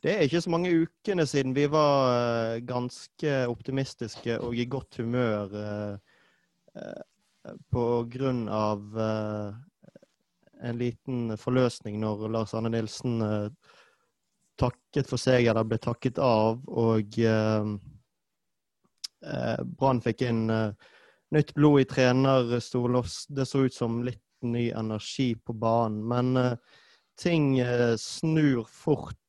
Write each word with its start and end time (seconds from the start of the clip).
Det 0.00 0.12
er 0.14 0.24
ikke 0.24 0.40
så 0.40 0.50
mange 0.54 0.70
ukene 0.72 1.26
siden 1.28 1.52
vi 1.52 1.66
var 1.68 2.06
eh, 2.14 2.62
ganske 2.64 3.32
optimistiske 3.52 4.38
og 4.40 4.56
i 4.56 4.64
godt 4.64 4.96
humør 5.02 5.52
eh, 5.60 5.96
eh, 6.80 7.02
på 7.72 7.84
grunn 8.12 8.46
av 8.52 8.96
en 10.60 10.80
liten 10.80 11.36
forløsning 11.40 11.98
når 12.00 12.26
Lars 12.32 12.52
Arne 12.56 12.68
Nilsen 12.72 13.16
takket 14.60 15.08
for 15.08 15.20
seg 15.20 15.48
eller 15.48 15.64
ble 15.64 15.78
takket 15.80 16.20
av, 16.20 16.60
og 16.68 17.16
Brann 19.80 20.02
fikk 20.04 20.26
inn 20.28 20.42
nytt 21.32 21.54
blod 21.56 21.80
i 21.80 21.88
trenerstolen. 21.88 23.08
Det 23.32 23.48
så 23.48 23.64
ut 23.64 23.78
som 23.78 24.02
litt 24.04 24.20
ny 24.44 24.66
energi 24.68 25.32
på 25.40 25.56
banen. 25.56 26.04
Men 26.12 26.60
ting 27.16 27.56
snur 27.96 28.68
fort 28.68 29.19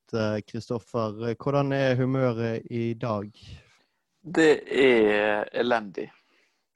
Kristoffer. 0.48 1.20
Hvordan 1.36 1.72
er 1.76 2.00
humøret 2.00 2.68
i 2.72 2.94
dag? 3.00 3.30
Det 4.22 4.52
er 4.70 5.48
elendig. 5.58 6.12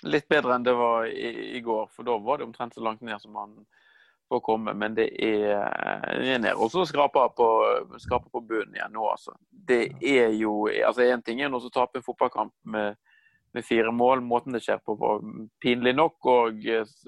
Litt 0.05 0.27
bedre 0.29 0.55
enn 0.55 0.65
det 0.65 0.73
var 0.77 1.07
i, 1.07 1.57
i 1.57 1.61
går, 1.65 1.89
for 1.93 2.05
da 2.07 2.17
var 2.21 2.39
det 2.39 2.47
omtrent 2.47 2.75
så 2.75 2.83
langt 2.83 3.01
ned 3.05 3.21
som 3.21 3.33
man 3.33 3.55
får 4.29 4.41
komme. 4.45 4.73
Men 4.73 4.95
det 4.97 5.07
er, 5.23 5.61
er 6.11 6.39
ned. 6.39 6.53
Og 6.53 6.71
så 6.71 6.85
skraper 6.89 7.33
på, 7.37 7.49
på 8.31 8.41
bunnen 8.41 8.77
igjen 8.77 8.93
nå, 8.93 9.05
altså. 9.09 9.35
Det 9.49 9.95
er 10.01 10.33
jo 10.37 10.65
altså 10.67 11.05
Én 11.05 11.23
ting 11.25 11.41
er 11.41 11.53
å 11.53 11.61
tape 11.73 11.99
en 11.99 12.05
fotballkamp 12.05 12.53
med, 12.73 12.97
med, 13.53 13.65
fire 13.65 13.93
mål. 13.93 14.21
Måten 14.25 14.57
det 14.57 14.63
skjer 14.65 14.81
på 14.85 14.97
var 14.99 15.23
pinlig 15.61 15.95
nok, 15.97 16.17
og 16.29 16.67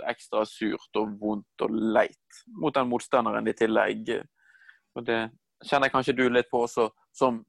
ekstra 0.09 0.46
surt 0.49 1.02
og 1.02 1.18
vondt 1.21 1.66
og 1.66 1.76
leit 1.98 2.41
mot 2.62 2.73
den 2.73 2.90
motstanderen 2.90 3.49
i 3.49 3.57
tillegg. 3.57 4.16
Og 4.98 5.05
det 5.05 5.27
kjenner 5.66 5.91
kanskje 5.93 6.16
du 6.17 6.27
litt 6.29 6.49
på 6.52 6.63
også, 6.66 6.89
som 7.16 7.41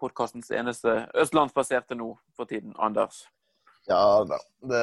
podkastens 0.00 0.50
eneste 0.52 1.04
østlandsbaserte 1.20 1.96
nå 1.96 2.12
for 2.36 2.50
tiden, 2.50 2.74
Anders? 2.78 3.24
Ja 3.88 4.24
da. 4.24 4.38
Det, 4.64 4.82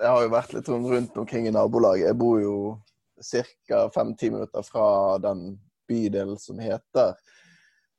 jeg 0.00 0.10
har 0.10 0.22
jo 0.24 0.30
vært 0.34 0.54
litt 0.54 0.68
rundt 0.68 1.18
omkring 1.18 1.46
i 1.46 1.54
nabolaget. 1.54 2.08
Jeg 2.10 2.18
bor 2.18 2.40
jo 2.42 2.56
ca. 3.22 3.84
fem-ti 3.94 4.30
minutter 4.34 4.66
fra 4.66 5.18
den 5.22 5.52
bydelen 5.88 6.38
som 6.38 6.58
heter 6.62 7.14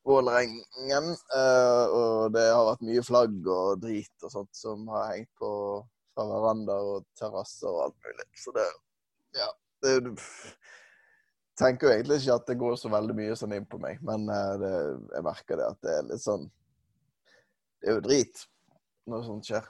Vålerengen. 0.08 1.10
Eh, 1.36 1.86
og 1.94 2.34
det 2.34 2.46
har 2.50 2.68
vært 2.72 2.86
mye 2.88 3.04
flagg 3.06 3.48
og 3.48 3.82
drit 3.84 4.26
og 4.26 4.34
sånt 4.34 4.52
som 4.56 4.88
har 4.94 5.14
hengt 5.14 5.32
på 5.40 5.52
fra 6.16 6.26
verandaer 6.28 6.94
og 6.96 7.08
terrasser 7.20 7.70
og 7.70 7.90
alt 7.90 7.98
mulig. 8.08 8.30
Så 8.36 8.56
det 8.56 8.68
Ja. 9.38 9.50
Det, 9.82 10.12
tenker 11.60 11.88
jo 11.88 11.94
egentlig 11.94 12.22
ikke 12.22 12.38
at 12.40 12.48
det 12.50 12.60
går 12.62 12.80
så 12.80 12.92
veldig 12.94 13.16
mye 13.18 13.36
sånn 13.38 13.56
inn 13.58 13.68
på 13.70 13.80
meg, 13.82 14.00
men 14.06 14.26
uh, 14.32 14.56
det, 14.62 14.72
jeg 15.16 15.26
merker 15.28 15.60
det 15.60 15.68
at 15.68 15.84
det 15.86 15.98
er 15.98 16.08
litt 16.10 16.24
sånn 16.24 16.48
Det 17.80 17.92
er 17.92 17.98
jo 17.98 18.04
drit 18.04 18.42
når 19.10 19.24
sånt 19.26 19.48
skjer. 19.50 19.70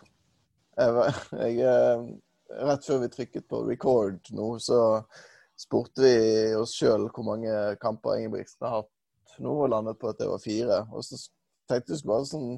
Jeg, 0.79 1.11
jeg, 1.43 1.59
uh, 1.65 2.63
rett 2.69 2.87
før 2.87 3.03
vi 3.03 3.11
trykket 3.13 3.49
på 3.49 3.63
record 3.67 4.31
nå, 4.35 4.51
så 4.63 4.79
spurte 5.59 6.05
vi 6.05 6.15
oss 6.57 6.73
sjøl 6.77 7.09
hvor 7.13 7.27
mange 7.27 7.53
kamper 7.83 8.17
Ingebrigtsen 8.17 8.65
har 8.65 8.79
hatt 8.79 9.39
nå, 9.43 9.53
og 9.53 9.69
landet 9.71 9.99
på 9.99 10.09
at 10.09 10.19
det 10.21 10.29
var 10.29 10.41
fire. 10.43 10.81
Og 10.95 11.05
så 11.05 11.19
tenkte 11.69 11.95
jeg 11.95 12.07
bare 12.07 12.27
sånn 12.27 12.57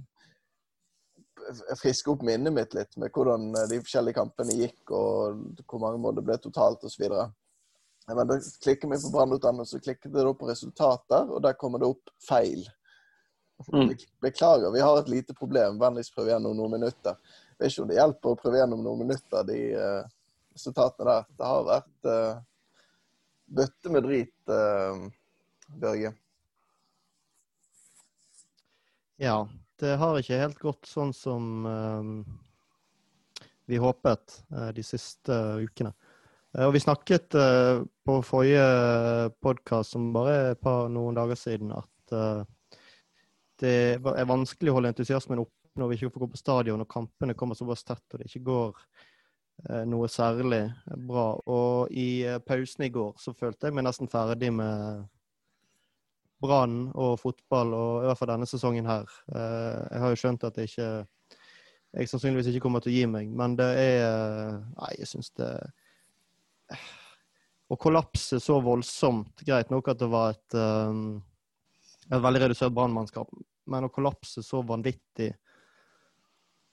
friske 1.81 2.11
opp 2.11 2.23
minnet 2.25 2.53
mitt 2.53 2.73
litt 2.77 2.97
med 3.01 3.11
hvordan 3.13 3.49
de 3.69 3.79
forskjellige 3.81 4.19
kampene 4.19 4.55
gikk, 4.59 4.93
og 4.93 5.63
hvor 5.65 5.81
mange 5.81 6.01
mål 6.03 6.19
det 6.19 6.25
ble 6.27 6.37
totalt 6.41 6.83
osv. 6.87 7.07
Men 8.15 8.27
da 8.27 8.37
klikker 8.63 8.89
vi 8.91 8.99
på 9.01 9.11
brannutdannelse, 9.13 9.77
så 9.77 9.83
klikker 9.83 10.09
det 10.09 10.23
da 10.25 10.33
på 10.35 10.49
resultater, 10.49 11.29
og 11.31 11.41
der 11.43 11.57
kommer 11.59 11.81
det 11.81 11.89
opp 11.91 12.11
feil. 12.27 12.65
Mm. 13.73 13.93
Beklager, 14.21 14.71
vi 14.71 14.81
har 14.81 14.99
et 14.99 15.09
lite 15.09 15.33
problem. 15.33 15.79
Vennligst 15.79 16.15
prøv 16.15 16.31
gjennom 16.31 16.55
noen 16.57 16.75
minutter. 16.79 17.17
Jeg 17.51 17.59
vet 17.59 17.73
ikke 17.73 17.83
om 17.83 17.89
det 17.91 17.99
hjelper 17.99 18.31
å 18.31 18.39
prøve 18.39 18.61
gjennom 18.61 18.83
noen 18.85 19.03
minutter, 19.03 19.43
de 19.45 19.59
uh, 19.77 20.03
resultatene 20.55 21.09
der. 21.11 21.27
Det 21.37 21.49
har 21.51 21.67
vært 21.67 22.09
uh, 22.09 22.41
bøtte 23.61 23.93
med 23.93 24.07
drit, 24.07 24.37
uh, 24.49 25.05
Børge. 25.81 26.13
Ja, 29.21 29.35
det 29.79 29.97
har 30.01 30.17
ikke 30.17 30.41
helt 30.41 30.59
gått 30.59 30.89
sånn 30.89 31.13
som 31.13 31.61
vi 33.69 33.77
håpet 33.79 34.39
de 34.75 34.83
siste 34.83 35.37
ukene. 35.61 35.93
Eh, 36.57 36.65
og 36.67 36.73
vi 36.75 36.83
snakket 36.83 37.35
uh, 37.39 37.83
på 38.05 38.17
forrige 38.27 38.65
podkast, 39.43 39.95
som 39.95 40.11
bare 40.15 40.33
er 40.35 40.49
et 40.51 40.63
par 40.63 40.89
noen 40.91 41.15
dager 41.17 41.39
siden, 41.39 41.71
at 41.75 41.87
det 43.61 43.71
er 43.95 44.27
vanskelig 44.27 44.71
å 44.71 44.73
holde 44.75 44.89
entusiasmen 44.91 45.39
opp 45.39 45.79
når 45.79 45.87
vi 45.87 45.95
ikke 45.95 46.09
får 46.11 46.23
gå 46.25 46.27
på 46.33 46.39
stadion 46.41 46.81
og 46.83 46.89
kampene 46.91 47.35
kommer 47.39 47.55
såpass 47.55 47.85
tett 47.87 48.03
og 48.11 48.19
det 48.19 48.25
ikke 48.27 48.41
går 48.49 48.81
noe 49.87 50.09
særlig 50.11 50.65
bra. 51.07 51.27
Og 51.45 51.93
i 51.95 52.25
pausen 52.43 52.83
i 52.83 52.91
går 52.91 53.13
så 53.21 53.31
følte 53.37 53.69
jeg 53.69 53.77
meg 53.77 53.85
nesten 53.87 54.11
ferdig 54.11 54.49
med 54.57 55.05
Brann 56.43 56.89
og 56.89 57.15
fotball, 57.21 57.71
og 57.77 57.93
i 58.01 58.09
hvert 58.09 58.19
fall 58.19 58.33
denne 58.33 58.49
sesongen 58.49 58.89
her. 58.89 59.07
jeg 59.29 60.03
har 60.03 60.11
jo 60.11 60.19
skjønt 60.19 60.43
at 60.49 60.57
det 60.57 60.67
ikke 60.67 60.89
jeg 61.93 62.11
sannsynligvis 62.11 62.51
ikke 62.51 62.65
kommer 62.65 62.83
til 62.83 62.91
å 62.91 62.97
gi 62.97 63.07
meg, 63.13 63.31
men 63.31 63.55
det 63.61 63.71
er 63.85 64.59
Nei, 64.73 64.91
jeg 64.99 65.13
syns 65.13 65.31
det 65.39 65.47
er 65.47 65.71
å 67.71 67.77
kollapse 67.79 68.39
så 68.43 68.57
voldsomt 68.63 69.43
Greit 69.47 69.71
nok 69.71 69.91
at 69.93 70.01
det 70.01 70.09
var 70.11 70.33
et, 70.33 70.57
um, 70.57 71.21
et 72.09 72.19
veldig 72.19 72.43
redusert 72.47 72.75
brannmannskap, 72.75 73.31
men 73.71 73.87
å 73.87 73.93
kollapse 73.93 74.43
så 74.43 74.63
vanvittig 74.67 75.31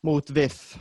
mot 0.06 0.30
VIF, 0.30 0.76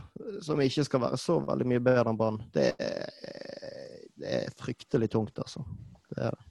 som 0.46 0.62
ikke 0.62 0.86
skal 0.86 1.02
være 1.08 1.18
så 1.22 1.40
veldig 1.46 1.66
mye 1.70 1.82
bedre 1.84 2.12
enn 2.12 2.20
Brann, 2.20 2.38
det, 2.54 2.68
det, 2.78 4.30
er 4.30 4.54
fryktelig 4.58 5.10
tungt, 5.14 5.40
altså. 5.42 5.66
Det 6.12 6.22
er 6.22 6.38
det. 6.38 6.46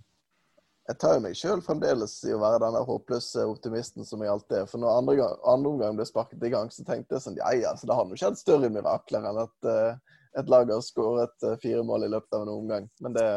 Jeg 0.86 0.98
tar 1.02 1.16
jo 1.16 1.22
meg 1.24 1.34
sjøl 1.34 1.62
fremdeles 1.66 2.12
i 2.28 2.34
å 2.34 2.38
være 2.38 2.60
denne 2.62 2.84
håpløse 2.86 3.42
optimisten 3.50 4.06
som 4.06 4.20
jeg 4.22 4.30
alltid 4.30 4.60
er. 4.60 4.68
For 4.70 4.78
når 4.78 5.00
andre, 5.00 5.14
gang, 5.18 5.32
andre 5.50 5.72
omgang 5.72 5.96
ble 5.98 6.06
sparket 6.06 6.44
i 6.46 6.50
gang, 6.52 6.70
så 6.70 6.84
tenkte 6.86 7.16
jeg 7.16 7.24
sånn 7.24 7.38
Ja 7.40 7.50
ja, 7.58 7.72
så 7.74 7.88
det 7.90 7.96
har 7.98 8.06
nå 8.06 8.18
skjedd 8.18 8.38
større 8.38 8.70
mirakler 8.70 9.26
enn 9.26 9.40
at 9.42 9.66
uh, 9.66 10.20
et 10.38 10.48
lag 10.52 10.72
har 10.72 10.82
skåret 10.84 11.42
eh, 11.42 11.56
fire 11.62 11.84
mål 11.86 12.04
i 12.06 12.10
løpet 12.12 12.36
av 12.36 12.42
en 12.44 12.54
omgang. 12.54 12.88
Men 13.00 13.16
det 13.16 13.28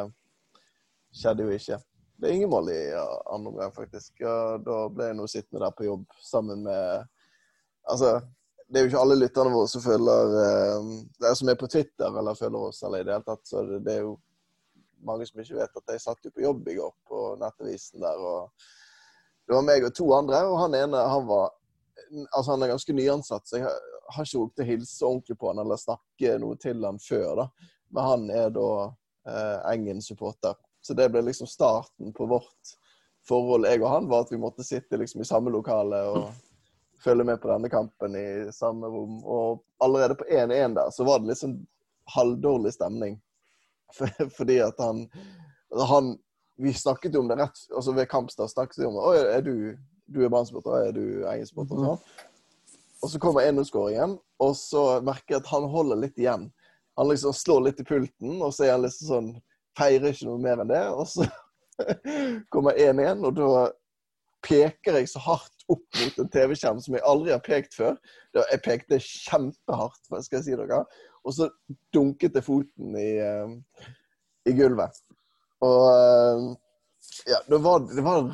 skjedde 1.16 1.46
jo 1.46 1.56
ikke. 1.56 1.80
Det 2.20 2.28
er 2.28 2.36
ingen 2.36 2.52
mål 2.52 2.70
i 2.74 2.82
andre 3.32 3.54
omgang, 3.54 3.72
faktisk. 3.76 4.20
Og 4.28 4.66
da 4.66 4.82
ble 4.92 5.08
jeg 5.08 5.18
nå 5.18 5.28
sittende 5.32 5.64
der 5.64 5.76
på 5.76 5.88
jobb 5.88 6.20
sammen 6.32 6.66
med 6.68 7.08
Altså, 7.90 8.20
det 8.70 8.78
er 8.78 8.84
jo 8.84 8.90
ikke 8.92 9.02
alle 9.02 9.16
lytterne 9.18 9.50
våre 9.54 9.70
som 9.72 9.82
føler 9.82 10.34
uh, 10.36 10.90
Det 11.18 11.30
er 11.30 11.38
som 11.40 11.50
er 11.50 11.56
på 11.58 11.70
Twitter 11.72 12.18
eller 12.20 12.38
føler 12.38 12.68
oss, 12.68 12.84
eller 12.84 13.02
i 13.02 13.08
det 13.08 13.16
hele 13.16 13.26
tatt. 13.26 13.48
Så 13.48 13.64
det, 13.72 13.94
er 13.96 14.04
jo 14.04 14.12
mange 15.08 15.26
som 15.26 15.42
ikke 15.42 15.58
vet 15.58 15.80
at 15.80 15.94
jeg 15.96 16.04
satt 16.04 16.28
jo 16.28 16.34
på 16.36 16.44
jobb 16.44 16.68
i 16.70 16.76
går 16.78 16.92
på 17.09 17.24
Nettavisen 17.42 18.04
der. 18.04 18.20
og 18.20 18.68
Det 19.48 19.56
var 19.56 19.66
meg 19.66 19.88
og 19.88 19.96
to 19.98 20.12
andre, 20.14 20.44
og 20.52 20.59
han 20.66 20.78
ene 20.78 21.08
han 21.16 21.26
var 21.30 21.56
Altså, 22.09 22.56
han 22.56 22.64
er 22.64 22.72
ganske 22.72 22.94
nyansatt, 22.96 23.44
så 23.46 23.59
jeg 23.59 23.70
har 24.09 24.25
ikke 24.25 24.42
rukket 24.42 24.64
å 24.64 24.68
hilse 24.68 25.06
ordentlig 25.06 25.38
på 25.40 25.52
han 25.52 25.62
eller 25.64 25.80
snakke 25.80 26.36
noe 26.42 26.58
til 26.62 26.84
han 26.86 27.00
før. 27.02 27.44
da. 27.44 27.47
Men 27.94 28.03
han 28.09 28.28
er 28.34 28.52
da 28.53 28.70
eh, 29.30 29.72
Engen-supporter. 29.74 30.58
Så 30.81 30.96
det 30.96 31.09
ble 31.12 31.24
liksom 31.28 31.47
starten 31.47 32.14
på 32.16 32.28
vårt 32.30 32.75
forhold, 33.28 33.68
jeg 33.68 33.81
og 33.84 33.90
han, 33.92 34.08
var 34.09 34.25
at 34.25 34.31
vi 34.31 34.40
måtte 34.42 34.66
sitte 34.66 34.97
liksom 34.97 35.22
i 35.22 35.28
samme 35.28 35.52
lokale 35.53 36.00
og 36.09 36.30
følge 37.03 37.25
med 37.28 37.42
på 37.42 37.52
denne 37.52 37.70
kampen 37.72 38.16
i 38.16 38.30
samme 38.56 38.88
rom. 38.88 39.20
Og 39.24 39.64
allerede 39.84 40.18
på 40.20 40.28
1-1 40.30 40.78
der 40.78 40.94
så 40.96 41.06
var 41.08 41.20
det 41.20 41.34
liksom 41.34 41.59
halvdårlig 42.16 42.74
stemning. 42.74 43.20
Fordi 44.38 44.59
at 44.62 44.80
han, 44.80 45.08
han 45.90 46.18
Vi 46.59 46.74
snakket 46.74 47.14
jo 47.16 47.22
om 47.24 47.30
det 47.30 47.38
rett 47.40 47.62
altså 47.76 47.91
ved 47.96 48.09
kampstart. 48.12 48.52
snakket 48.52 48.81
vi 48.81 48.86
om 48.86 48.97
Å, 49.00 49.14
er 49.16 49.41
du, 49.41 49.78
du 50.11 50.26
er 50.26 50.32
Brann-supporter? 50.32 50.90
Er 50.90 50.91
du 50.91 51.23
Engen-supporter? 51.23 51.79
Sånn. 51.79 52.28
Og 52.99 53.11
så 53.11 53.19
kommer 53.22 53.47
1-0-skåringen, 53.47 54.17
og 54.43 54.55
så 54.59 54.84
merker 55.05 55.35
jeg 55.37 55.43
at 55.43 55.51
han 55.53 55.67
holder 55.72 56.01
litt 56.01 56.17
igjen. 56.19 56.49
Han 56.99 57.07
liksom 57.07 57.35
slår 57.35 57.69
litt 57.69 57.79
i 57.79 57.87
pulten, 57.87 58.41
og 58.43 58.51
så 58.55 58.66
er 58.66 58.75
han 58.75 58.84
liksom 58.87 59.13
sånn 59.13 59.29
Feirer 59.78 60.11
ikke 60.11 60.25
noe 60.28 60.41
mer 60.43 60.59
enn 60.59 60.72
det. 60.72 60.81
Og 60.91 61.05
så 61.07 61.23
kommer 62.53 62.75
1-1, 62.75 63.22
og 63.23 63.37
da 63.37 63.67
peker 64.43 64.97
jeg 64.97 65.07
så 65.11 65.22
hardt 65.23 65.66
opp 65.72 65.99
mot 66.01 66.17
en 66.19 66.31
TV-skjerm 66.34 66.81
som 66.84 66.97
jeg 66.97 67.05
aldri 67.07 67.31
har 67.31 67.43
pekt 67.46 67.78
før. 67.78 67.96
Jeg 68.35 68.63
pekte 68.66 68.99
kjempehardt, 69.03 70.01
skal 70.25 70.40
jeg 70.40 70.47
si 70.47 70.57
dere. 70.59 70.81
Og 71.23 71.35
så 71.37 71.47
dunket 71.96 72.35
jeg 72.35 72.47
foten 72.47 72.97
i, 72.99 73.09
uh, 73.23 73.87
i 74.49 74.55
gulvet. 74.57 74.99
Og 75.63 75.85
uh, 75.87 76.49
ja, 77.29 77.40
det 77.47 77.61
var, 77.63 77.84
det 77.87 78.03
var 78.03 78.28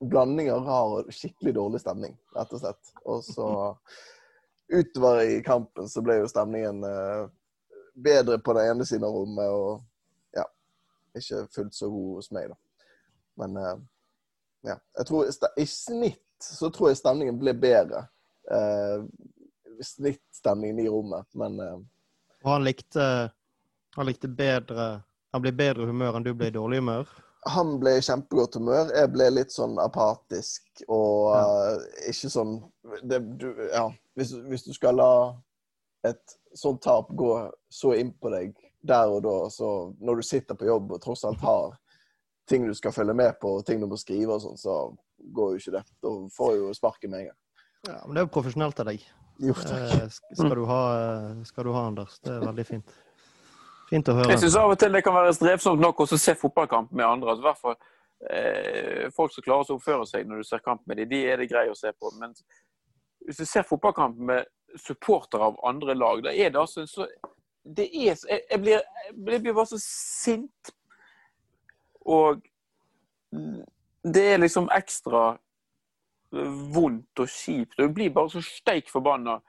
blanding 0.00 0.48
av 0.52 0.64
rar 0.64 0.94
og 1.00 1.12
skikkelig 1.12 1.52
dårlig 1.58 1.82
stemning, 1.82 2.16
rett 2.36 2.54
og 2.56 2.62
slett. 2.62 2.92
Og 3.04 3.20
så 3.26 3.50
utover 4.72 5.22
i 5.26 5.38
kampen 5.44 5.88
så 5.90 6.02
ble 6.04 6.20
jo 6.20 6.30
stemningen 6.30 6.84
uh, 6.86 7.28
bedre 7.94 8.38
på 8.40 8.54
den 8.56 8.70
ene 8.72 8.86
siden 8.88 9.04
av 9.08 9.16
rommet, 9.16 9.50
og 9.50 10.36
ja 10.36 10.46
Ikke 11.18 11.42
fullt 11.52 11.74
så 11.74 11.90
god 11.90 12.20
hos 12.20 12.30
meg, 12.32 12.52
da. 12.52 12.92
Men 13.42 13.56
uh, 13.58 13.76
ja. 14.66 14.76
Jeg 14.98 15.06
tror 15.08 15.30
I 15.56 15.66
snitt 15.66 16.26
så 16.44 16.70
tror 16.72 16.90
jeg 16.90 17.00
stemningen 17.00 17.38
ble 17.40 17.54
bedre. 17.56 18.06
Eh, 18.50 19.04
snittstemningen 19.84 20.78
i 20.78 20.88
rommet, 20.88 21.28
men 21.38 21.60
eh, 21.60 21.76
Og 22.42 22.50
han 22.50 22.64
likte, 22.64 23.04
han 23.96 24.08
likte 24.08 24.28
bedre 24.28 24.86
Han 25.30 25.44
ble 25.44 25.52
bedre 25.54 25.86
humør 25.86 26.16
enn 26.18 26.26
du 26.26 26.32
ble 26.34 26.48
i 26.50 26.54
dårlig 26.56 26.80
humør. 26.80 27.10
Han 27.48 27.76
ble 27.80 27.96
i 27.96 28.04
kjempegodt 28.04 28.58
humør. 28.58 28.90
Jeg 28.94 29.12
ble 29.14 29.28
litt 29.32 29.52
sånn 29.54 29.78
apatisk 29.80 30.82
og 30.88 31.36
eh, 31.36 31.84
ikke 32.12 32.32
sånn 32.32 32.58
det, 33.08 33.20
du, 33.40 33.48
Ja, 33.70 33.86
hvis, 34.18 34.34
hvis 34.50 34.66
du 34.66 34.74
skal 34.76 34.98
la 35.00 35.12
et 36.06 36.36
sånt 36.56 36.82
tap 36.84 37.12
gå 37.16 37.32
så 37.72 37.94
inn 37.96 38.12
på 38.16 38.32
deg 38.32 38.56
der 38.80 39.12
og 39.12 39.22
da, 39.24 39.36
så 39.52 39.92
når 40.00 40.20
du 40.20 40.26
sitter 40.26 40.56
på 40.56 40.68
jobb 40.68 40.94
og 40.96 41.02
tross 41.04 41.26
alt 41.28 41.42
har 41.44 41.74
ting 42.48 42.64
du 42.66 42.74
skal 42.74 42.92
følge 42.92 43.14
med 43.14 43.36
på, 43.40 43.58
og 43.58 43.66
ting 43.66 43.80
du 43.80 43.86
må 43.86 43.98
skrive 44.00 44.34
og 44.34 44.42
sånn, 44.42 44.58
så 44.58 44.76
går 45.36 45.52
jo 45.52 45.60
ikke 45.60 45.74
det. 45.76 45.84
Da 46.02 46.14
får 46.34 46.54
jo 46.56 46.72
sparken 46.74 47.12
med 47.12 47.20
en 47.20 47.28
gang. 47.30 47.38
Ja, 47.86 47.98
men 48.04 48.16
det 48.16 48.22
er 48.22 48.26
jo 48.26 48.32
profesjonelt 48.34 48.80
av 48.82 48.90
deg. 48.90 49.04
Jo, 49.40 49.54
takk. 49.56 49.94
Eh, 49.94 50.16
skal, 50.16 50.56
du 50.58 50.64
ha, 50.68 50.80
eh, 50.96 51.44
skal 51.48 51.68
du 51.68 51.72
ha, 51.76 51.84
Anders. 51.92 52.18
Det 52.24 52.34
er 52.34 52.42
veldig 52.44 52.66
fint. 52.68 52.96
Fint 53.90 54.08
å 54.08 54.14
høre. 54.14 54.30
Jeg 54.30 54.38
syns 54.44 54.56
av 54.60 54.70
og 54.70 54.78
til 54.78 54.92
det 54.94 55.02
kan 55.04 55.16
være 55.16 55.34
strevsomt 55.34 55.80
nok 55.82 56.00
å 56.04 56.06
se 56.10 56.34
fotballkamp 56.38 56.92
med 56.94 57.06
andre. 57.06 57.32
Altså, 57.32 57.42
hvert 57.48 57.60
fall 57.60 57.76
eh, 58.30 59.08
folk 59.16 59.34
som 59.34 59.42
klarer 59.46 59.66
å 59.72 59.76
oppføre 59.80 60.06
seg 60.06 60.28
når 60.30 60.42
du 60.44 60.48
ser 60.50 60.62
kamp 60.64 60.84
med 60.86 61.00
dem, 61.02 61.08
de 61.10 61.24
er 61.26 61.42
det 61.42 61.48
grei 61.50 61.66
å 61.72 61.76
se 61.78 61.90
på. 61.92 62.12
Men 62.20 62.34
hvis 63.26 63.42
du 63.42 63.44
ser 63.50 63.66
fotballkamp 63.66 64.16
med 64.30 64.46
supportere 64.78 65.48
av 65.50 65.58
andre 65.66 65.96
lag, 65.98 66.22
da 66.22 66.30
er 66.32 66.52
det 66.54 66.60
altså 66.62 66.86
så 66.86 67.08
det 67.64 67.90
er, 67.92 68.14
så- 68.16 68.28
jeg, 68.30 68.40
jeg, 68.50 68.60
blir, 68.62 68.80
jeg 69.10 69.42
blir 69.42 69.52
bare 69.58 69.66
så 69.68 69.78
sint. 69.82 70.70
Og 72.08 72.40
det 73.30 74.22
er 74.32 74.38
liksom 74.40 74.70
ekstra 74.72 75.34
vondt 76.30 77.20
og 77.20 77.28
kjipt. 77.28 77.74
Du 77.76 77.88
blir 77.92 78.10
bare 78.14 78.30
så 78.32 78.40
steik 78.42 78.88
forbanna 78.88 79.40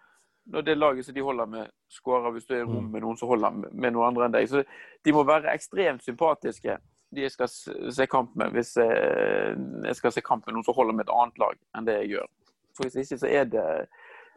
når 0.51 0.65
det 0.67 0.75
laget 0.77 1.05
som 1.07 1.15
de 1.15 1.23
holder 1.23 1.45
med, 1.47 1.69
skårer 1.91 2.31
hvis 2.35 2.47
du 2.47 2.55
er 2.55 2.63
i 2.63 2.67
rom 2.67 2.87
med 2.91 3.03
noen 3.03 3.19
som 3.19 3.29
holder 3.31 3.57
med, 3.59 3.91
noen 3.91 4.07
andre 4.07 4.27
enn 4.27 4.35
deg. 4.35 4.49
Så 4.49 4.63
de 5.05 5.13
må 5.15 5.25
være 5.27 5.53
ekstremt 5.53 6.05
sympatiske, 6.05 6.77
de 7.11 7.25
jeg 7.25 7.33
skal 7.33 7.49
se 7.51 8.07
kamp 8.07 8.35
med, 8.39 8.53
hvis 8.55 8.77
jeg, 8.79 9.57
jeg 9.85 9.97
skal 9.99 10.13
se 10.15 10.23
kamp 10.23 10.47
med 10.47 10.55
noen 10.55 10.67
som 10.67 10.77
holder 10.77 10.95
med 10.95 11.07
et 11.07 11.13
annet 11.15 11.41
lag 11.43 11.59
enn 11.75 11.87
det 11.89 11.97
jeg 11.99 12.13
gjør. 12.15 12.31
For 12.77 12.87
hvis 12.87 13.01
ikke 13.03 13.19
så 13.19 13.27
er 13.27 13.51
det 13.51 13.67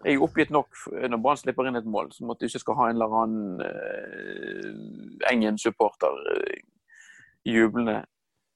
Jeg 0.05 0.17
er 0.19 0.23
oppgitt 0.27 0.51
nok 0.51 0.75
når 1.09 1.21
Brann 1.23 1.39
slipper 1.39 1.69
inn 1.69 1.79
et 1.79 1.87
mål, 1.89 2.11
som 2.12 2.31
at 2.31 2.41
du 2.41 2.45
ikke 2.45 2.61
skal 2.61 2.77
ha 2.77 2.89
en 2.91 2.99
eller 2.99 3.15
annen 3.23 3.62
uh, 3.62 5.31
Engen-supporter 5.31 6.19
eh, 6.35 6.59
jublende 7.49 8.03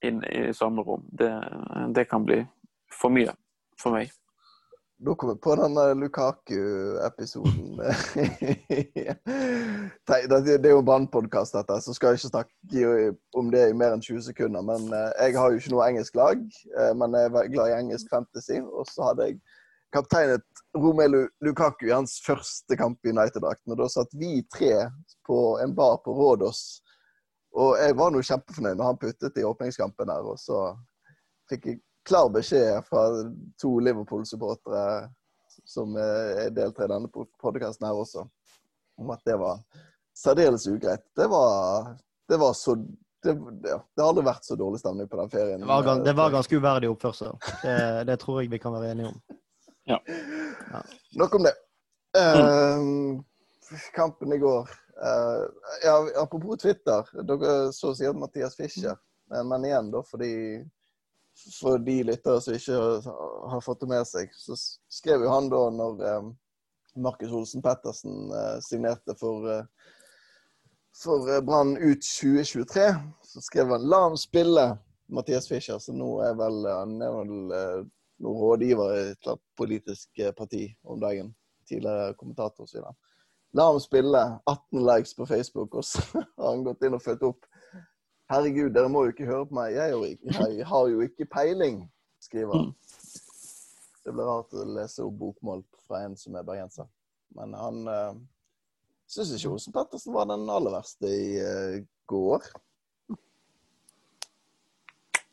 inn 0.04 0.18
i 0.28 0.52
samme 0.52 0.82
rom. 0.84 1.06
Det, 1.08 1.30
det 1.96 2.04
kan 2.10 2.26
bli 2.26 2.42
for 2.92 3.14
mye 3.14 3.32
for 3.80 3.96
meg. 3.96 4.12
Da 4.98 5.12
kom 5.14 5.30
jeg 5.30 5.38
på 5.38 5.54
denne 5.54 5.82
Lukaku-episoden. 5.94 7.78
Det 10.08 10.16
det 10.26 10.56
er 10.56 10.72
jo 10.72 10.80
en 10.80 10.88
Brann-podkast, 10.88 11.54
dette, 11.54 11.76
så 11.84 11.94
skal 11.94 12.08
jeg 12.08 12.18
ikke 12.18 12.30
snakke 12.32 13.12
om 13.38 13.52
det 13.52 13.62
i 13.68 13.76
mer 13.78 13.94
enn 13.94 14.02
20 14.02 14.24
sekunder. 14.26 14.64
Men 14.66 14.88
eh, 14.90 15.12
jeg 15.22 15.36
har 15.38 15.52
jo 15.52 15.60
ikke 15.60 15.72
noe 15.74 15.86
engelsk 15.86 16.18
lag, 16.18 16.42
eh, 16.74 16.90
men 16.98 17.14
jeg 17.14 17.30
er 17.30 17.52
glad 17.52 17.70
i 17.70 17.76
engelsk 17.76 18.10
fantasy. 18.10 18.58
Og 18.58 18.90
så 18.90 19.06
hadde 19.10 19.28
jeg 19.28 19.38
kapteinet 19.94 20.64
Romelu 20.74 21.28
Lukaku 21.46 21.86
i 21.86 21.94
hans 21.94 22.18
første 22.26 22.76
kamp 22.80 22.98
i 23.06 23.14
United-drakten. 23.14 23.76
Og 23.76 23.78
da 23.84 23.86
satt 23.92 24.18
vi 24.18 24.42
tre 24.50 24.72
på 25.28 25.38
en 25.62 25.78
bar 25.78 26.00
på 26.02 26.16
Rådås. 26.18 26.62
Og 27.54 27.78
jeg 27.78 27.94
var 28.02 28.10
nå 28.10 28.24
kjempefornøyd 28.26 28.80
når 28.80 28.90
han 28.90 29.02
puttet 29.04 29.38
i 29.38 29.46
åpningskampen 29.46 30.10
der. 30.10 30.26
Og 30.26 30.42
så 30.42 30.72
fikk 31.52 31.70
jeg 31.70 31.82
klar 32.08 32.30
beskjed 32.32 32.82
fra 32.88 33.04
to 33.60 33.78
Liverpool-supportere 33.84 35.08
som 35.68 35.96
er 36.00 36.48
deltar 36.54 36.88
i 36.88 36.92
denne 36.94 37.10
podkasten 37.42 37.86
her 37.88 37.98
også, 37.98 38.24
om 38.98 39.10
at 39.12 39.20
det 39.28 39.36
var 39.40 39.60
særdeles 40.16 40.66
ugreit. 40.70 41.04
Det 41.16 41.26
var, 41.28 41.92
det 42.28 42.40
var 42.40 42.56
så 42.56 42.74
det, 43.22 43.34
det, 43.34 43.74
det 43.94 44.02
har 44.02 44.08
aldri 44.08 44.24
vært 44.28 44.46
så 44.46 44.56
dårlig 44.56 44.80
stemning 44.80 45.08
på 45.10 45.18
den 45.18 45.30
ferien. 45.30 45.60
Det 45.60 45.68
var, 45.68 45.82
gans, 45.84 46.04
det 46.06 46.14
var 46.16 46.34
ganske 46.34 46.56
uverdig 46.56 46.90
oppførsel. 46.92 47.34
Det, 47.62 47.78
det 48.06 48.16
tror 48.22 48.40
jeg 48.40 48.52
vi 48.52 48.60
kan 48.62 48.76
være 48.76 48.92
enige 48.94 49.10
om. 49.10 49.18
Ja. 49.90 49.98
Nok 51.18 51.34
om 51.34 51.48
det. 51.48 51.54
Uh, 52.16 53.18
kampen 53.94 54.32
i 54.32 54.38
går 54.40 54.70
uh, 55.02 55.42
ja, 55.84 55.96
Apropos 56.22 56.62
Twitter. 56.62 57.10
Dere 57.26 57.72
så 57.74 57.92
sikkert 57.94 58.22
Mathias 58.22 58.56
Fischer. 58.56 58.96
Eh, 59.34 59.44
men 59.44 59.66
igjen, 59.66 59.90
da, 59.92 60.02
fordi 60.06 60.30
for 61.60 61.78
de 61.78 62.02
lyttere 62.04 62.40
som 62.40 62.56
ikke 62.56 62.78
har, 63.52 63.60
fått 63.64 63.80
det 63.80 63.90
med 63.90 64.06
seg, 64.08 64.32
så 64.34 64.56
skrev 64.92 65.24
jo 65.24 65.32
han 65.32 65.50
da 65.52 65.62
når 65.74 66.04
eh, 66.08 66.28
Markus 66.98 67.34
Olsen 67.34 67.64
Pettersen 67.64 68.32
eh, 68.34 68.56
signerte 68.64 69.16
for 69.20 69.48
eh, 69.52 69.94
for 70.98 71.28
Brann 71.46 71.76
ut 71.76 72.02
2023, 72.02 72.86
så 73.22 73.40
skrev 73.44 73.70
han 73.70 73.84
'La 73.86 74.00
ham 74.08 74.16
spille', 74.18 74.78
Mathias 75.06 75.46
Fischer. 75.48 75.78
Så 75.78 75.94
nå 75.94 76.08
er 76.26 76.34
vel 76.36 76.66
han 76.66 76.96
er 77.00 77.12
vel 77.14 77.28
noen 78.18 78.40
rådgiver 78.42 78.96
i 78.96 79.04
et 79.12 79.28
politisk 79.56 80.24
parti 80.36 80.64
om 80.82 80.98
dagen. 81.00 81.30
Tidligere 81.70 82.16
kommentator, 82.18 82.66
sier 82.66 82.82
han. 82.82 82.98
La 83.54 83.68
ham 83.70 83.78
spille. 83.80 84.24
18 84.50 84.82
likes 84.90 85.14
på 85.14 85.26
Facebook, 85.26 85.78
og 85.78 85.86
så 85.86 86.02
har 86.36 86.50
han 86.50 86.66
gått 86.66 86.82
inn 86.82 86.98
og 86.98 87.04
fulgt 87.04 87.24
opp. 87.30 87.46
Herregud, 88.28 88.72
dere 88.76 88.92
må 88.92 89.06
jo 89.06 89.14
ikke 89.14 89.28
høre 89.28 89.48
på 89.48 89.56
meg. 89.56 89.72
Jeg, 89.76 89.92
jo 89.94 90.02
ikke, 90.04 90.48
jeg 90.58 90.68
har 90.68 90.88
jo 90.92 91.04
ikke 91.06 91.28
peiling, 91.32 91.82
skriver 92.20 92.58
han. 92.58 92.72
Det 94.04 94.14
blir 94.14 94.28
rart 94.28 94.56
å 94.56 94.66
lese 94.76 95.04
opp 95.04 95.16
bokmål 95.20 95.64
fra 95.88 96.02
en 96.04 96.16
som 96.16 96.36
er 96.36 96.46
bergenser. 96.46 96.88
Men 97.36 97.56
han 97.56 97.80
uh, 97.88 98.18
syns 99.08 99.32
ikke 99.36 99.52
Olsen 99.54 99.74
Pettersen 99.76 100.16
var 100.16 100.28
den 100.30 100.48
aller 100.52 100.76
verste 100.76 101.08
i 101.12 101.28
uh, 101.40 101.78
går. 102.08 102.48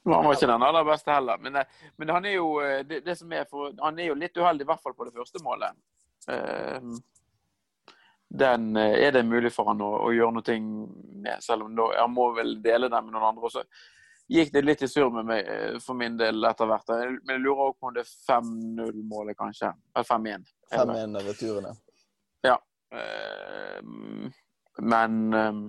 Han 0.05 0.25
var 0.25 0.35
ikke 0.35 0.47
den 0.51 0.63
aller 0.63 0.85
beste 0.85 1.11
heller. 1.11 1.37
Men, 1.41 1.55
eh, 1.55 1.65
men 1.97 2.09
han 2.13 2.25
er 2.25 2.35
jo 2.37 2.49
eh, 2.61 2.83
det, 2.85 3.01
det 3.05 3.15
er 3.15 3.47
for, 3.49 3.73
Han 3.81 3.99
er 3.99 4.11
jo 4.11 4.17
litt 4.19 4.37
uheldig, 4.37 4.65
i 4.65 4.69
hvert 4.69 4.83
fall 4.83 4.93
på 4.93 5.07
det 5.07 5.15
første 5.15 5.41
målet. 5.43 5.73
Eh, 6.29 6.91
Den 8.29 8.75
eh, 8.77 9.07
er 9.07 9.11
det 9.11 9.23
mulig 9.23 9.51
for 9.53 9.69
han 9.69 9.81
å, 9.83 9.91
å 10.07 10.13
gjøre 10.13 10.39
noe 10.39 10.55
med, 10.59 11.43
selv 11.43 11.67
om 11.67 11.77
han 11.93 12.13
må 12.13 12.31
vel 12.37 12.57
dele 12.63 12.89
den 12.89 13.05
med 13.05 13.13
noen 13.13 13.29
andre 13.29 13.49
også. 13.49 13.65
Gikk 14.31 14.51
det 14.55 14.63
litt 14.63 14.81
i 14.81 14.89
surr 14.89 15.11
med 15.13 15.27
meg 15.29 15.49
eh, 15.51 15.77
for 15.83 15.97
min 15.97 16.17
del 16.17 16.43
etter 16.49 16.69
hvert. 16.69 16.89
Men 17.21 17.35
jeg 17.37 17.43
lurer 17.43 17.67
også 17.67 17.79
på 17.79 17.91
om 17.91 17.95
det 17.95 18.05
er 18.05 18.13
5-0-målet, 18.25 19.37
kanskje. 19.37 19.71
Eller 19.93 20.09
5-1. 20.09 20.51
er 20.71 20.81
det 20.81 20.97
vel? 20.97 21.15
5-1 21.15 21.29
returene. 21.29 21.73
Ja. 22.45 22.59
Men 24.95 25.17
eh, 25.37 25.63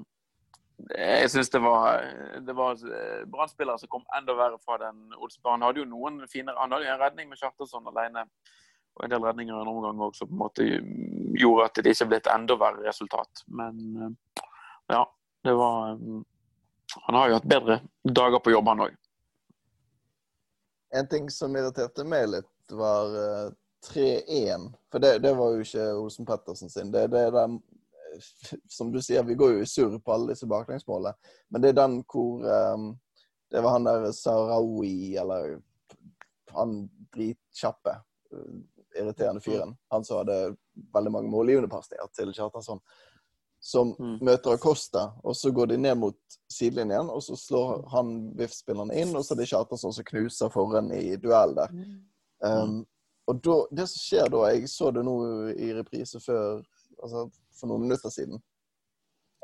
jeg 0.97 1.33
syns 1.33 1.53
det 1.53 1.61
var, 1.65 2.05
det 2.47 2.55
var 2.57 2.81
Brann-spillere 3.33 3.81
som 3.81 3.93
kom 3.93 4.05
enda 4.17 4.37
verre 4.39 4.61
fra 4.65 4.81
den 4.81 5.13
Olsenbanen. 5.17 5.61
Han 5.61 5.69
hadde 5.69 5.85
jo 5.85 5.91
noen 5.93 6.23
finere 6.33 6.57
Han 6.61 6.73
hadde 6.73 6.89
jo 6.89 6.97
en 6.97 7.05
redning 7.05 7.31
med 7.31 7.41
Kjartansson 7.41 7.93
alene, 7.93 8.27
og 8.97 9.05
en 9.05 9.13
del 9.13 9.25
redninger 9.25 9.53
i 9.53 9.61
en 9.61 9.69
omgang 9.69 10.01
også, 10.01 10.25
som 10.25 10.31
på 10.31 10.35
en 10.35 10.41
måte 10.41 10.67
gjorde 11.37 11.67
at 11.69 11.81
det 11.85 11.93
ikke 11.93 12.09
ble 12.09 12.21
et 12.23 12.31
enda 12.33 12.57
verre 12.61 12.87
resultat. 12.87 13.43
Men 13.47 13.83
eh, 14.01 14.45
ja, 14.95 15.03
det 15.45 15.55
var 15.59 15.93
eh, 15.93 16.23
Han 17.05 17.19
har 17.19 17.29
jo 17.29 17.37
hatt 17.37 17.51
bedre 17.51 17.81
dager 18.03 18.41
på 18.41 18.55
jobb, 18.55 18.69
han 18.73 18.87
òg. 18.87 18.97
En 20.97 21.09
ting 21.11 21.29
som 21.31 21.57
irriterte 21.59 22.07
meg 22.09 22.29
litt, 22.33 22.53
var 22.73 23.17
eh, 23.21 23.49
3-1. 23.87 24.71
For 24.93 25.03
det, 25.03 25.19
det 25.19 25.33
var 25.37 25.55
jo 25.55 25.65
ikke 25.65 25.87
Olsen 25.95 26.27
Pettersen 26.27 26.71
sin. 26.73 26.93
Det, 26.95 27.07
det 27.13 27.27
er 27.27 27.35
den 27.35 27.59
eh, 27.59 28.55
Som 28.71 28.93
du 28.95 29.01
sier, 29.03 29.27
vi 29.27 29.37
går 29.39 29.57
jo 29.57 29.65
i 29.65 29.71
surr 29.71 29.99
på 30.01 30.15
alle 30.15 30.33
disse 30.33 30.49
baklengsmålene. 30.51 31.15
Men 31.51 31.63
det 31.63 31.75
er 31.75 31.81
den 31.83 32.01
hvor 32.09 32.47
um, 32.47 32.95
Det 33.53 33.63
var 33.63 33.77
han 33.77 33.87
der 33.87 34.11
Sarawi, 34.13 35.17
eller 35.21 35.61
han 36.57 36.89
dritkjappe, 37.15 37.99
eh, 38.33 38.57
irriterende 39.01 39.41
fyren. 39.45 39.77
Han 39.93 40.05
som 40.05 40.19
hadde 40.23 40.57
veldig 40.95 41.13
mange 41.13 41.31
målgivende 41.33 41.69
pasninger 41.73 42.09
til 42.17 42.33
Kjartansson. 42.33 42.81
Som 43.61 43.95
Mm. 43.99 44.19
møter 44.23 44.53
Acosta, 44.53 45.13
og 45.25 45.35
så 45.37 45.51
går 45.51 45.67
de 45.67 45.77
ned 45.77 45.97
mot 45.99 46.19
sidelinjen. 46.53 47.09
Og 47.11 47.23
så 47.23 47.37
slår 47.37 47.89
han 47.91 48.33
VIF-spilleren 48.37 48.93
inn, 48.93 49.17
og 49.17 49.25
så 49.25 49.35
er 49.35 49.37
det 49.41 49.49
Kjartansson 49.51 49.93
som 49.93 50.05
knuser 50.05 50.53
foran 50.53 50.93
i 50.93 51.17
duell 51.17 51.55
der. 51.55 51.73
Um, 52.45 52.87
og 53.27 53.41
da, 53.43 53.57
det 53.73 53.89
som 53.89 53.99
skjer 53.99 54.29
da 54.31 54.45
Jeg 54.53 54.69
så 54.69 54.91
det 54.95 55.03
nå 55.05 55.17
i 55.57 55.73
reprise 55.75 56.21
før, 56.21 56.63
altså 57.03 57.31
for 57.59 57.67
noen 57.67 57.87
minutter 57.89 58.11
siden. 58.13 58.43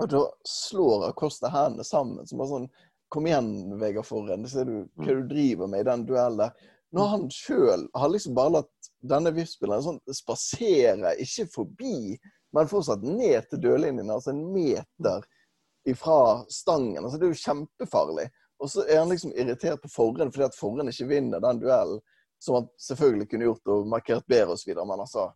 Og 0.02 0.08
da 0.08 0.22
slår 0.46 1.08
Acosta 1.08 1.48
hendene 1.48 1.84
sammen. 1.84 2.26
Som 2.26 2.38
bare 2.38 2.48
sånn 2.48 2.70
Kom 3.12 3.26
igjen, 3.26 3.78
Vegard 3.78 4.06
Forren. 4.08 4.46
Hva 4.48 4.62
er 4.62 4.68
hva 4.96 5.14
du 5.18 5.26
driver 5.28 5.68
med 5.68 5.80
i 5.80 5.84
den 5.84 6.06
duellen? 6.08 6.50
Når 6.92 7.08
han 7.08 7.28
sjøl 7.32 7.86
har 7.96 8.12
liksom 8.12 8.34
bare 8.36 8.58
latt 8.58 8.90
denne 9.02 9.32
VIF-spilleren 9.34 9.84
sånn 9.84 10.00
spasere, 10.14 11.14
ikke 11.24 11.48
forbi, 11.50 12.18
men 12.52 12.68
fortsatt 12.68 13.04
ned 13.06 13.48
til 13.48 13.62
dørlinjen, 13.64 14.12
altså 14.12 14.34
en 14.34 14.44
meter 14.52 15.24
ifra 15.88 16.44
stangen. 16.52 17.00
Altså 17.02 17.18
Det 17.18 17.26
er 17.26 17.32
jo 17.32 17.42
kjempefarlig. 17.42 18.28
Og 18.62 18.70
så 18.70 18.84
er 18.86 19.00
han 19.00 19.10
liksom 19.10 19.32
irritert 19.34 19.82
på 19.82 19.90
forhånd 19.90 20.34
fordi 20.34 20.46
at 20.46 20.58
forhånd 20.58 20.92
ikke 20.92 21.08
vinner 21.10 21.42
den 21.42 21.62
duellen, 21.64 22.02
som 22.42 22.60
han 22.60 22.68
selvfølgelig 22.78 23.28
kunne 23.30 23.48
gjort 23.48 23.72
og 23.74 23.88
markert 23.90 24.28
bedre 24.30 24.54
osv. 24.54 24.74
Men 24.76 25.02
altså 25.02 25.30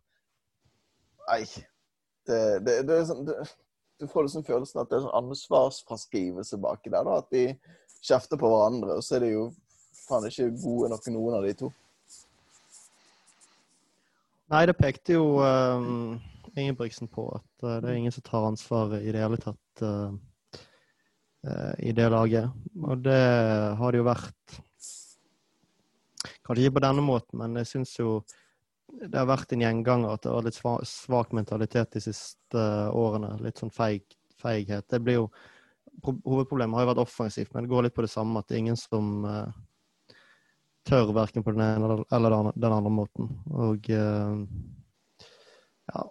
Nei. 1.27 1.43
Det, 2.27 2.37
det, 2.63 2.81
det 2.87 2.95
er 2.95 3.05
sånn, 3.07 3.25
det, 3.27 3.35
du 3.99 4.07
får 4.11 4.27
liksom 4.27 4.43
følelsen 4.47 4.81
at 4.81 4.89
det 4.91 4.97
er 4.97 5.05
sånn 5.05 5.19
ansvarsfraskrivelse 5.21 6.59
baki 6.63 6.91
der. 6.91 7.07
da, 7.07 7.17
At 7.23 7.29
de 7.31 7.45
kjefter 8.03 8.39
på 8.39 8.49
hverandre, 8.51 8.97
og 8.99 9.05
så 9.05 9.17
er 9.17 9.25
det 9.25 9.31
jo 9.31 9.45
faen 10.07 10.29
ikke 10.29 10.49
gode 10.61 10.91
nok, 10.93 11.11
noen 11.13 11.37
av 11.39 11.45
de 11.47 11.53
to. 11.57 11.71
Nei, 14.47 14.63
det 14.69 14.77
pekte 14.79 15.17
jo 15.17 15.41
um, 15.43 16.15
Ingebrigtsen 16.55 17.09
på, 17.11 17.27
at 17.35 17.65
uh, 17.67 17.81
det 17.83 17.91
er 17.91 17.99
ingen 17.99 18.15
som 18.15 18.23
tar 18.23 18.47
ansvaret 18.47 19.03
i 19.03 19.11
det 19.11 19.19
hele 19.19 19.39
tatt. 19.43 19.83
Uh, 19.83 20.15
uh, 21.47 21.73
i 21.79 21.91
det 21.91 22.09
laget. 22.09 22.49
Og 22.83 23.03
det 23.03 23.21
har 23.79 23.91
det 23.91 24.01
jo 24.01 24.07
vært 24.07 24.57
Kanskje 26.47 26.63
ikke 26.63 26.77
på 26.77 26.81
denne 26.85 27.03
måten, 27.03 27.39
men 27.41 27.59
jeg 27.59 27.67
syns 27.67 27.89
jo 27.97 28.21
det 28.87 29.19
har 29.19 29.27
vært 29.27 29.51
en 29.51 29.65
gjenganger 29.65 30.13
at 30.13 30.21
det 30.23 30.31
har 30.31 30.45
litt 30.45 30.87
svak 30.87 31.33
mentalitet 31.35 31.97
de 31.97 32.01
siste 32.05 32.61
årene. 32.95 33.33
Litt 33.43 33.59
sånn 33.59 33.73
feig, 33.75 34.05
feighet. 34.39 34.87
Det 34.87 35.01
blir 35.03 35.21
jo 35.21 35.25
Hovedproblemet 36.07 36.77
har 36.77 36.85
jo 36.85 36.89
vært 36.91 37.01
offensivt, 37.01 37.51
men 37.51 37.65
det 37.65 37.71
går 37.73 37.87
litt 37.87 37.95
på 37.97 38.05
det 38.05 38.11
samme. 38.13 38.39
At 38.39 38.47
det 38.47 38.55
er 38.55 38.63
ingen 38.63 38.79
som 38.79 39.25
tør 40.87 41.13
verken 41.15 41.43
på 41.45 41.53
den 41.55 41.63
ene 41.65 41.99
eller 42.15 42.51
den 42.55 42.73
andre 42.73 42.91
måten. 42.93 43.31
Og 43.51 43.89
uh, 43.91 44.43
ja 45.87 46.03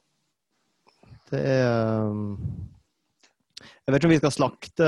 Det 1.30 1.42
er 1.42 2.06
um, 2.06 2.38
jeg 3.86 3.92
vet 3.92 4.00
ikke 4.00 4.08
om 4.08 4.14
vi 4.14 4.18
skal 4.18 4.34
slakte 4.34 4.86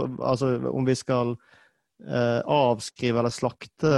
Altså 0.00 0.46
om 0.70 0.86
vi 0.88 0.94
skal 0.96 1.34
eh, 2.00 2.40
avskrive 2.40 3.20
eller 3.20 3.34
slakte 3.34 3.90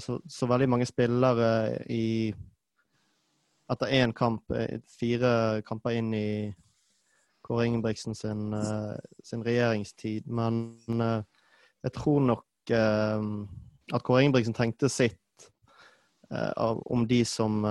så, 0.00 0.16
så, 0.24 0.48
veldig 0.48 0.68
mange 0.72 0.88
spillere 0.88 1.50
i 1.92 2.32
Etter 3.70 3.92
én 3.94 4.10
kamp, 4.16 4.50
eh, 4.56 4.80
fire 4.98 5.60
kamper 5.62 5.94
inn 5.94 6.14
i 6.16 6.30
Kåre 7.46 7.68
Ingebrigtsen 7.68 8.16
sin, 8.18 8.48
eh, 8.52 8.96
sin 9.22 9.44
regjeringstid. 9.46 10.26
Men 10.26 10.72
eh, 10.90 11.22
jeg 11.86 11.92
tror 11.94 12.24
nok 12.32 12.72
eh, 12.74 13.28
at 13.92 14.04
Kåre 14.06 14.24
Ingebrigtsen 14.24 14.56
tenkte 14.56 14.90
sitt 14.92 15.48
eh, 16.30 16.52
om 16.86 17.06
de 17.08 17.24
som 17.24 17.64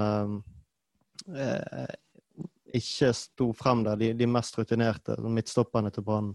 ikke 2.74 3.12
sto 3.18 3.50
frem 3.58 3.84
der, 3.86 4.00
de, 4.00 4.12
de 4.18 4.28
mest 4.30 4.58
rutinerte, 4.58 5.18
midtstopperne 5.22 5.92
til 5.94 6.06
Brann. 6.06 6.32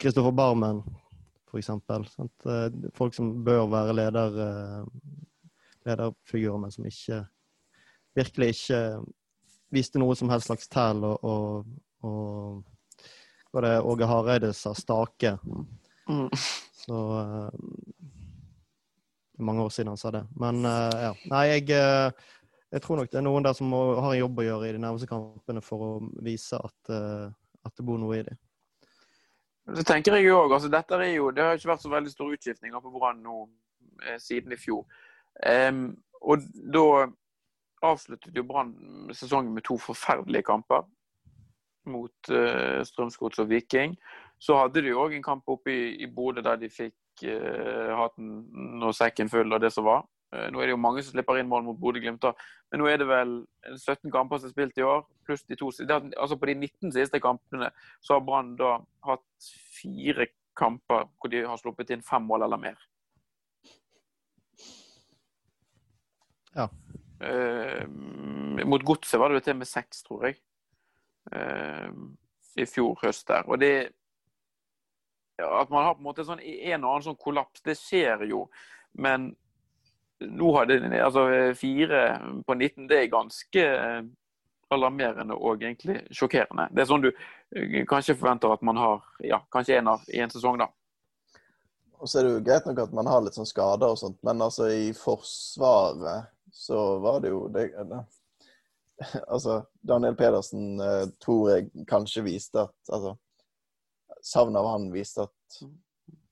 Kristoffer 0.00 0.32
um, 0.32 0.36
Barmen, 0.36 0.82
for 1.48 1.60
eksempel. 1.60 2.04
Sant? 2.12 2.46
Eh, 2.48 2.68
folk 2.96 3.16
som 3.16 3.32
bør 3.44 3.66
være 3.72 3.96
leder, 3.96 4.40
lederfigurer, 5.88 6.60
men 6.60 6.74
som 6.74 6.88
ikke 6.88 7.22
virkelig 8.16 8.54
ikke 8.54 8.80
viste 9.74 10.00
noe 10.00 10.16
som 10.16 10.30
helst 10.32 10.50
slags 10.50 10.68
tæl. 10.72 11.04
Og, 11.04 11.24
og, 11.24 11.66
og 12.06 13.56
var 13.56 13.66
det 13.66 13.74
Åge 13.80 14.08
Hareide 14.10 14.52
sa 14.56 14.74
stake. 14.76 15.36
Mm. 16.08 16.28
Så 16.76 16.96
mange 19.38 19.64
år 19.64 19.74
siden 19.74 19.92
han 19.92 20.00
sa 20.00 20.12
det. 20.14 20.24
Men 20.40 20.64
uh, 20.64 20.96
ja. 21.08 21.12
Nei, 21.32 21.44
jeg 21.52 22.14
jeg 22.72 22.82
tror 22.82 22.98
nok 22.98 23.10
det 23.12 23.20
er 23.20 23.24
noen 23.24 23.44
der 23.46 23.54
som 23.54 23.68
må, 23.70 23.78
har 24.02 24.12
en 24.12 24.18
jobb 24.18 24.40
å 24.42 24.44
gjøre 24.46 24.68
i 24.68 24.74
de 24.74 24.80
nærmeste 24.82 25.08
kampene 25.08 25.62
for 25.64 25.84
å 25.86 25.90
vise 26.26 26.58
at, 26.58 26.90
uh, 26.90 27.30
at 27.64 27.78
det 27.78 27.86
bor 27.86 28.00
noe 28.02 28.18
i 28.18 28.24
dem. 28.26 28.40
Det 29.76 29.86
tenker 29.86 30.18
jeg 30.18 30.28
jo 30.28 30.40
også, 30.40 30.54
Altså, 30.54 30.72
dette 30.74 30.98
er 30.98 31.12
jo, 31.14 31.30
det 31.34 31.44
har 31.44 31.58
ikke 31.58 31.72
vært 31.72 31.84
så 31.84 31.92
veldig 31.94 32.12
store 32.12 32.36
utskiftninger 32.38 32.82
på 32.82 32.92
Brann 32.94 33.22
nå 33.22 33.38
eh, 34.04 34.18
siden 34.22 34.54
i 34.54 34.58
fjor. 34.60 34.84
Um, 35.42 35.96
og 36.22 36.44
da 36.74 36.84
avsluttet 37.86 38.36
jo 38.36 38.44
Brann 38.46 38.76
sesongen 39.14 39.54
med 39.54 39.66
to 39.66 39.78
forferdelige 39.82 40.46
kamper 40.46 40.86
mot 41.90 42.30
uh, 42.30 42.82
Strømsgods 42.86 43.42
og 43.42 43.50
Viking. 43.50 43.96
Så 44.38 44.58
hadde 44.58 44.84
de 44.86 44.94
òg 44.94 45.16
en 45.16 45.26
kamp 45.26 45.50
oppe 45.50 45.74
i, 45.74 45.82
i 46.02 46.10
Bodø 46.10 46.44
der 46.46 46.62
de 46.62 46.70
fikk 46.70 46.94
uh, 47.24 47.94
hatten 47.96 48.84
og 48.84 48.94
sekken 48.96 49.30
full 49.32 49.52
av 49.56 49.62
det 49.62 49.72
som 49.74 49.86
var. 49.88 50.04
Eh, 50.34 50.48
nå 50.50 50.60
er 50.60 50.68
det 50.68 50.74
jo 50.74 50.80
mange 50.82 51.02
som 51.04 51.14
slipper 51.14 51.38
inn 51.38 51.48
mål 51.48 51.62
mot 51.68 51.78
Bodø-Glimt, 51.78 52.24
men 52.72 52.82
nå 52.82 52.88
er 52.90 52.98
det 52.98 53.06
vel 53.08 53.36
17 53.76 54.10
kamper 54.10 54.40
som 54.40 54.48
er 54.48 54.54
spilt 54.54 54.80
i 54.80 54.86
år, 54.86 55.04
pluss 55.26 55.44
de 55.46 55.58
to 55.58 55.70
altså 55.70 56.38
På 56.38 56.48
de 56.50 56.56
19 56.56 56.92
siste 56.96 57.20
kampene 57.22 57.70
så 58.00 58.16
har 58.16 58.24
Brann 58.26 58.56
da 58.58 58.76
hatt 59.06 59.50
fire 59.78 60.28
kamper 60.56 61.06
hvor 61.14 61.30
de 61.30 61.44
har 61.46 61.60
sluppet 61.60 61.92
inn 61.94 62.02
fem 62.02 62.26
mål 62.26 62.46
eller 62.48 62.60
mer. 62.60 62.80
Ja. 66.56 66.68
Eh, 67.20 67.86
mot 68.66 68.82
Godset 68.84 69.20
var 69.20 69.30
det 69.30 69.44
til 69.44 69.58
med 69.60 69.68
seks, 69.68 70.02
tror 70.02 70.26
jeg, 70.26 70.40
eh, 71.32 71.92
i 72.56 72.66
fjor 72.66 72.98
høst 73.04 73.28
der. 73.28 73.46
Og 73.46 73.60
det 73.60 73.92
At 75.42 75.70
man 75.70 75.84
har 75.84 75.96
på 75.96 76.00
en 76.00 76.08
måte 76.08 76.24
sånn 76.24 76.40
en 76.40 76.84
og 76.84 76.90
annen 76.90 77.06
sånn 77.10 77.18
kollaps, 77.20 77.60
det 77.66 77.76
skjer 77.78 78.24
jo. 78.30 78.46
Men 78.96 79.34
nå 80.24 80.52
hadde 80.56 80.78
altså 81.04 81.26
fire 81.58 82.06
på 82.46 82.56
19. 82.56 82.86
Det 82.88 83.02
er 83.02 83.12
ganske 83.12 83.66
eh, 83.66 84.06
alarmerende 84.72 85.36
og 85.36 85.62
egentlig 85.62 86.00
sjokkerende. 86.14 86.70
Det 86.72 86.82
er 86.82 86.88
sånn 86.88 87.04
du 87.04 87.10
eh, 87.10 87.82
kanskje 87.88 88.16
forventer 88.16 88.54
at 88.54 88.64
man 88.66 88.80
har 88.80 89.04
ja, 89.24 89.42
kanskje 89.52 89.82
av 89.84 90.08
i 90.08 90.22
en 90.24 90.32
sesong, 90.32 90.58
da. 90.62 90.70
Og 91.96 92.08
så 92.08 92.20
er 92.20 92.26
det 92.26 92.32
jo 92.34 92.44
greit 92.44 92.66
nok 92.68 92.80
at 92.82 92.96
man 92.96 93.08
har 93.08 93.22
litt 93.24 93.36
sånn 93.36 93.48
skader 93.48 93.92
og 93.92 94.00
sånt, 94.00 94.18
men 94.26 94.42
altså 94.44 94.68
i 94.72 94.90
Forsvaret 94.96 96.32
så 96.52 96.98
var 97.04 97.22
det 97.24 97.32
jo 97.32 97.46
det, 97.52 97.70
det 97.88 98.04
Altså, 99.28 99.58
Daniel 99.84 100.14
Pedersen 100.16 100.80
eh, 100.80 101.08
tror 101.20 101.50
jeg 101.52 101.86
kanskje 101.88 102.24
viste 102.24 102.62
at 102.64 102.92
altså, 102.92 103.12
Savnet 104.26 104.58
av 104.58 104.72
han 104.72 104.88
viste 104.94 105.26
at 105.26 105.60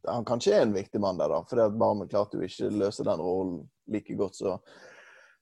han 0.09 0.27
kanskje 0.27 0.57
er 0.57 0.65
en 0.67 0.75
viktig 0.75 1.01
mann 1.01 1.21
der, 1.21 1.31
da. 1.33 1.45
For 1.49 1.77
Barmen 1.79 2.11
klarte 2.11 2.39
jo 2.39 2.47
ikke 2.47 2.69
å 2.69 2.79
løse 2.83 3.07
den 3.07 3.23
rollen 3.23 3.61
like 3.91 4.17
godt 4.19 4.41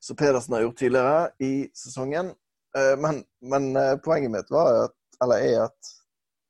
som 0.02 0.18
Pedersen 0.18 0.54
har 0.54 0.66
gjort 0.66 0.78
tidligere 0.78 1.30
i 1.38 1.52
sesongen. 1.74 2.32
Eh, 2.78 2.94
men, 2.98 3.22
men 3.40 3.76
eh, 3.76 3.96
poenget 4.04 4.32
mitt 4.34 4.50
var 4.50 4.86
at, 4.86 4.96
eller 5.24 5.44
er 5.46 5.58
at 5.68 5.92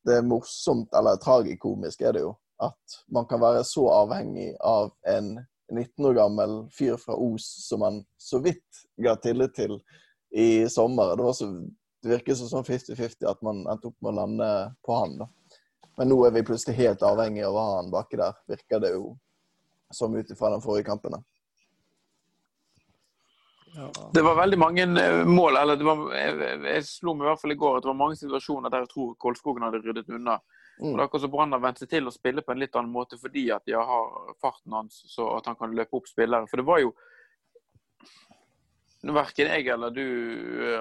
det 0.08 0.18
er 0.18 0.26
morsomt, 0.26 0.90
eller 0.96 1.20
tragikomisk 1.22 2.02
er 2.02 2.16
det 2.16 2.24
jo, 2.24 2.32
at 2.62 2.96
man 3.12 3.26
kan 3.30 3.42
være 3.42 3.64
så 3.66 3.84
avhengig 3.92 4.54
av 4.66 4.90
en 5.08 5.36
19 5.72 6.08
år 6.08 6.16
gammel 6.18 6.56
fyr 6.74 6.96
fra 7.00 7.14
Os 7.16 7.46
som 7.68 7.84
man 7.84 8.02
så 8.20 8.40
vidt 8.42 8.82
ga 9.02 9.14
tillit 9.20 9.54
til 9.56 9.78
i 10.32 10.68
sommer. 10.68 11.14
Det, 11.16 11.34
så, 11.38 11.48
det 12.02 12.16
virket 12.16 12.40
som 12.40 12.50
sånn 12.50 12.66
50-50 12.66 13.28
at 13.30 13.44
man 13.46 13.62
endte 13.70 13.92
opp 13.92 13.98
med 14.00 14.12
å 14.12 14.18
lande 14.22 14.50
på 14.84 14.96
han. 14.96 15.16
da. 15.22 15.30
Men 15.96 16.08
nå 16.08 16.16
er 16.26 16.32
vi 16.34 16.46
plutselig 16.46 16.78
helt 16.78 17.02
avhengig 17.04 17.44
av 17.44 17.56
å 17.56 17.66
ha 17.66 17.76
han 17.80 17.92
baki 17.92 18.20
der, 18.20 18.38
virker 18.48 18.80
det 18.80 18.94
jo 18.94 19.12
som 19.92 20.14
ut 20.16 20.30
ifra 20.30 20.50
den 20.50 20.64
forrige 20.64 20.88
kampen. 20.88 21.18
Ja. 23.74 23.90
Det 24.12 24.22
var 24.22 24.36
veldig 24.36 24.58
mange 24.58 24.82
eh, 25.00 25.24
mål, 25.24 25.56
eller 25.56 25.84
var, 25.84 26.00
jeg, 26.16 26.56
jeg, 26.64 26.84
slo 26.84 27.14
meg 27.16 27.26
i 27.26 27.30
hvert 27.30 27.40
fall 27.40 27.54
i 27.54 27.60
går 27.60 27.78
at 27.78 27.84
det 27.84 27.88
var 27.88 28.00
mange 28.02 28.18
situasjoner 28.20 28.72
der 28.72 28.84
jeg 28.84 28.92
tror 28.92 29.14
Kolskogen 29.20 29.64
hadde 29.64 29.80
ryddet 29.84 30.12
unna. 30.12 30.36
Mm. 30.80 30.90
Og 30.90 30.92
det 30.92 30.98
er 30.98 31.06
akkurat 31.06 31.24
som 31.24 31.32
Brann 31.32 31.56
har 31.56 31.62
vent 31.62 31.80
seg 31.80 31.88
til 31.92 32.08
å 32.08 32.12
spille 32.12 32.44
på 32.44 32.52
en 32.52 32.60
litt 32.60 32.76
annen 32.76 32.92
måte 32.92 33.16
fordi 33.20 33.46
at 33.54 33.64
de 33.68 33.76
har 33.76 34.36
farten 34.42 34.76
hans, 34.76 35.02
så 35.12 35.30
at 35.38 35.48
han 35.48 35.56
kan 35.60 35.72
løpe 35.76 35.96
opp 35.96 36.08
spillere. 36.10 36.48
For 36.50 36.60
det 36.60 36.68
var 36.68 36.84
jo 36.84 36.94
Verken 39.02 39.48
jeg 39.50 39.66
eller 39.66 39.90
du, 39.90 40.04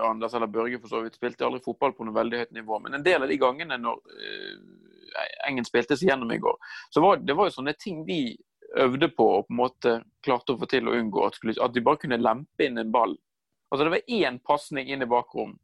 Anders, 0.05 0.35
eller 0.37 0.45
Børge 0.45 0.77
for 0.77 0.91
så 0.91 0.99
vidt 1.01 1.15
spilte 1.17 1.41
aldri 1.41 1.57
fotball 1.65 1.95
på 1.97 2.05
noe 2.05 2.13
veldig 2.13 2.43
høyt 2.43 2.51
nivå. 2.53 2.77
Men 2.83 2.99
en 2.99 3.05
del 3.07 3.23
av 3.25 3.31
de 3.31 3.37
gangene 3.41 3.79
når 3.81 3.97
Engen 5.47 5.65
spilte 5.67 5.97
seg 5.97 6.11
gjennom 6.11 6.31
i 6.31 6.39
går, 6.41 6.57
så 6.93 7.03
var 7.03 7.19
det 7.21 7.35
var 7.37 7.49
jo 7.49 7.57
sånne 7.57 7.73
ting 7.79 8.05
vi 8.07 8.37
øvde 8.79 9.09
på 9.11 9.25
og 9.25 9.47
på 9.47 9.53
en 9.53 9.59
måte 9.59 9.97
klarte 10.23 10.53
å 10.53 10.59
få 10.61 10.69
til 10.71 10.87
å 10.87 10.95
unngå. 10.95 11.25
At, 11.27 11.39
at 11.59 11.75
de 11.75 11.83
bare 11.83 11.99
kunne 12.01 12.21
lempe 12.21 12.67
inn 12.67 12.79
en 12.79 12.93
ball. 12.93 13.17
Altså 13.71 13.85
Det 13.85 13.93
var 13.95 14.15
én 14.19 14.39
pasning 14.47 14.89
inn 14.91 15.03
i 15.03 15.09
bakrom. 15.09 15.57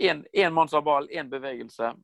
Én 0.00 0.52
mann 0.52 0.68
som 0.68 0.80
har 0.80 0.86
ball, 0.88 1.08
én 1.10 1.30
bevegelse. 1.30 1.94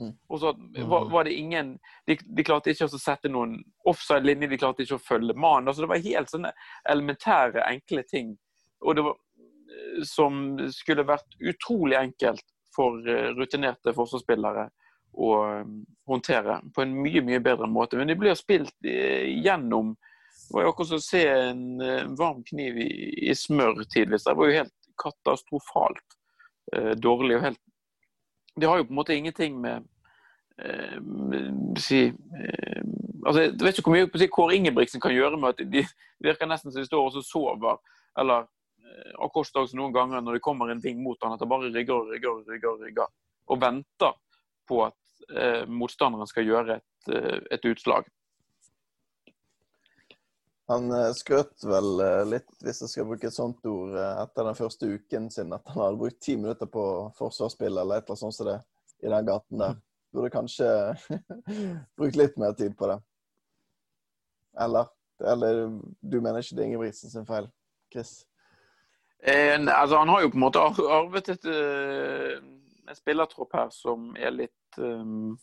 Mm. 0.00 0.12
Og 0.28 0.40
så 0.40 0.52
var, 0.88 1.10
var, 1.10 1.24
det 1.24 1.34
ingen 1.36 1.74
de, 2.06 2.16
de, 2.24 2.44
klarte 2.44 2.72
ikke 2.72 2.86
å 2.88 3.00
sette 3.00 3.28
noen 3.28 3.58
offside-linje, 3.88 4.48
de 4.48 4.58
klarte 4.60 4.86
ikke 4.86 4.96
å 4.96 5.04
følge 5.04 5.36
mannen. 5.36 5.68
Altså, 5.68 5.84
det 5.84 5.90
var 5.90 6.06
helt 6.06 6.32
sånne 6.32 6.52
elementære, 6.90 7.66
enkle 7.66 8.04
ting. 8.08 8.32
Og 8.80 8.96
det 8.96 9.04
var, 9.06 9.18
eh, 9.38 9.98
som 10.08 10.38
skulle 10.72 11.06
vært 11.08 11.36
utrolig 11.40 11.98
enkelt 12.00 12.46
for 12.74 13.02
eh, 13.04 13.34
rutinerte 13.36 13.92
forsvarsspillere 13.96 14.70
å 15.12 15.32
um, 15.62 15.82
håndtere 16.08 16.60
på 16.74 16.82
en 16.82 16.94
mye 17.02 17.22
mye 17.24 17.40
bedre 17.44 17.68
måte. 17.70 17.98
Men 18.00 18.10
de 18.10 18.16
blir 18.18 18.36
spilt 18.38 18.74
eh, 18.84 19.28
gjennom 19.44 19.94
Det 20.48 20.56
var 20.56 20.64
jo 20.64 20.70
akkurat 20.72 20.88
som 20.88 21.00
å 21.00 21.04
se 21.04 21.22
en 21.28 21.80
eh, 21.80 22.08
varm 22.18 22.42
kniv 22.44 22.78
i, 22.80 22.88
i 23.30 23.34
smør 23.36 23.84
tidvis. 23.92 24.24
Det 24.26 24.36
var 24.36 24.48
jo 24.48 24.58
helt 24.58 24.74
katastrofalt 25.02 26.16
eh, 26.74 26.92
dårlig. 26.98 27.36
og 27.36 27.46
helt 27.46 27.60
Det 28.56 28.68
har 28.68 28.80
jo 28.80 28.88
på 28.88 28.92
en 28.92 29.00
måte 29.00 29.16
ingenting 29.16 29.60
med 29.60 29.84
eh, 30.58 30.98
si 31.80 32.02
eh, 32.08 32.82
altså, 33.26 33.42
Jeg 33.42 33.60
vet 33.62 33.78
ikke 33.78 33.90
hvor 33.90 33.96
mye 33.98 34.10
si, 34.18 34.30
Kåre 34.32 34.56
Ingebrigtsen 34.56 35.00
kan 35.00 35.14
gjøre 35.14 35.40
med 35.40 35.54
at 35.54 35.62
de 35.76 35.84
virker 36.22 36.50
nesten 36.50 36.72
som 36.72 36.80
de 36.80 36.88
står 36.88 37.08
og 37.08 37.24
sover. 37.26 37.80
Eller 38.20 38.44
eh, 38.44 39.14
Acosta 39.24 39.62
også 39.62 39.78
noen 39.78 39.94
ganger 39.94 40.24
når 40.24 40.38
det 40.38 40.44
kommer 40.44 40.72
en 40.72 40.82
ving 40.82 41.00
mot 41.04 41.20
han, 41.22 41.36
at 41.36 41.44
han 41.44 41.52
bare 41.52 41.72
rygger 41.72 41.96
og 41.96 42.12
rygger 42.12 42.34
og 42.34 42.50
rygger, 42.50 42.82
rygger, 42.82 43.14
og 43.48 43.62
venter 43.62 44.18
på 44.68 44.84
at 44.86 44.96
eh, 45.30 45.62
motstanderen 45.68 46.28
skal 46.30 46.48
gjøre 46.48 46.80
et, 46.80 47.12
eh, 47.12 47.38
et 47.54 47.70
utslag. 47.70 48.08
Han 50.70 50.90
eh, 50.94 51.10
skrøt 51.18 51.64
vel 51.66 52.02
eh, 52.04 52.24
litt, 52.28 52.50
hvis 52.62 52.82
jeg 52.84 52.92
skal 52.92 53.08
bruke 53.08 53.28
et 53.28 53.36
sånt 53.36 53.64
ord, 53.68 53.96
etter 53.98 54.48
den 54.48 54.58
første 54.58 54.90
uken 54.94 55.30
sin, 55.34 55.54
at 55.54 55.72
han 55.72 55.84
hadde 55.84 56.00
brukt 56.00 56.20
ti 56.22 56.36
minutter 56.38 56.70
på 56.70 56.84
forsvarsspill 57.18 57.74
eller 57.76 58.00
et 58.00 58.06
eller 58.06 58.14
annet 58.14 58.24
sånt 58.24 58.38
som 58.38 58.50
det, 58.50 58.58
i 59.02 59.12
den 59.12 59.28
gaten 59.28 59.64
der. 59.64 59.78
Burde 60.12 60.32
kanskje 60.32 60.68
brukt 61.98 62.18
litt 62.20 62.36
mer 62.40 62.54
tid 62.58 62.76
på 62.78 62.90
det. 62.90 62.98
Eller? 64.60 64.90
Eller 65.32 65.64
du 66.00 66.20
mener 66.20 66.42
ikke 66.42 66.58
det 66.58 66.64
er 66.64 66.70
Ingebrigtsen 66.70 67.12
sin 67.12 67.26
feil? 67.28 67.48
Chris? 67.92 68.22
En, 69.22 69.68
altså, 69.68 69.98
han 69.98 70.10
har 70.10 70.24
jo 70.24 70.30
på 70.32 70.38
en 70.38 70.44
måte 70.44 70.62
arvet 70.62 71.28
et, 71.30 71.44
en 72.88 72.98
spillertropp 72.98 73.54
her 73.58 73.72
som 73.74 74.12
er 74.18 74.34
litt 74.34 74.80
um 74.82 75.36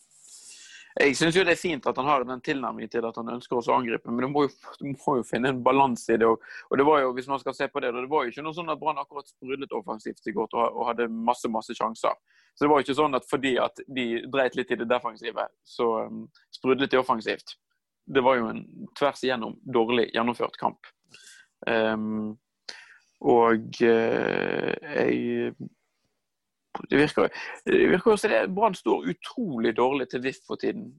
jeg 0.98 1.14
syns 1.14 1.36
jo 1.38 1.44
det 1.46 1.54
er 1.54 1.60
fint 1.60 1.84
at 1.86 1.98
han 2.00 2.08
har 2.08 2.24
den 2.26 2.40
tilnærmingen 2.42 2.90
til 2.90 3.04
at 3.06 3.18
han 3.20 3.30
ønsker 3.36 3.60
å 3.60 3.74
angripe, 3.76 4.10
men 4.10 4.26
du 4.26 4.32
må, 4.32 4.42
jo, 4.48 4.72
du 4.80 4.88
må 4.90 5.16
jo 5.20 5.26
finne 5.26 5.52
en 5.52 5.62
balanse 5.62 6.16
i 6.16 6.18
det. 6.18 6.26
Og, 6.26 6.42
og, 6.66 6.74
det 6.80 6.86
var 6.88 7.04
jo, 7.04 7.12
hvis 7.14 7.28
man 7.30 7.40
skal 7.42 7.54
se 7.54 7.68
på 7.70 7.82
det, 7.82 7.92
det 7.94 8.10
var 8.10 8.26
jo 8.26 8.34
ikke 8.34 8.44
noe 8.44 8.56
sånn 8.56 8.72
at 8.72 8.80
Brann 8.80 8.98
akkurat 8.98 9.30
sprudlet 9.30 9.76
offensivt 9.76 10.26
i 10.26 10.34
går 10.34 10.50
og, 10.50 10.64
og, 10.66 10.82
hadde 10.90 11.06
masse 11.30 11.50
masse 11.52 11.76
sjanser. 11.78 12.18
Så 12.54 12.64
det 12.64 12.72
var 12.72 12.80
jo 12.80 12.88
ikke 12.88 12.98
sånn 12.98 13.18
at 13.20 13.28
fordi 13.30 13.54
at 13.62 13.82
de 13.86 14.06
dreit 14.34 14.58
litt 14.58 14.74
i 14.74 14.80
det 14.82 14.90
defensive, 14.90 15.46
så 15.62 15.88
um, 16.10 16.24
sprudlet 16.58 16.90
de 16.90 16.98
offensivt. 16.98 17.54
Det 18.10 18.24
var 18.26 18.40
jo 18.40 18.50
en 18.50 18.64
tvers 18.98 19.22
igjennom 19.22 19.54
dårlig 19.62 20.08
gjennomført 20.10 20.58
kamp. 20.58 20.90
Um, 21.70 22.34
og 23.30 23.78
uh, 23.86 24.74
jeg 24.74 25.54
det 26.88 26.98
virker, 27.00 27.30
virker 27.66 28.16
som 28.20 28.54
Brann 28.54 28.76
står 28.78 29.08
utrolig 29.12 29.74
dårlig 29.76 30.08
til 30.10 30.22
VIF 30.24 30.42
for 30.46 30.60
tiden. 30.60 30.92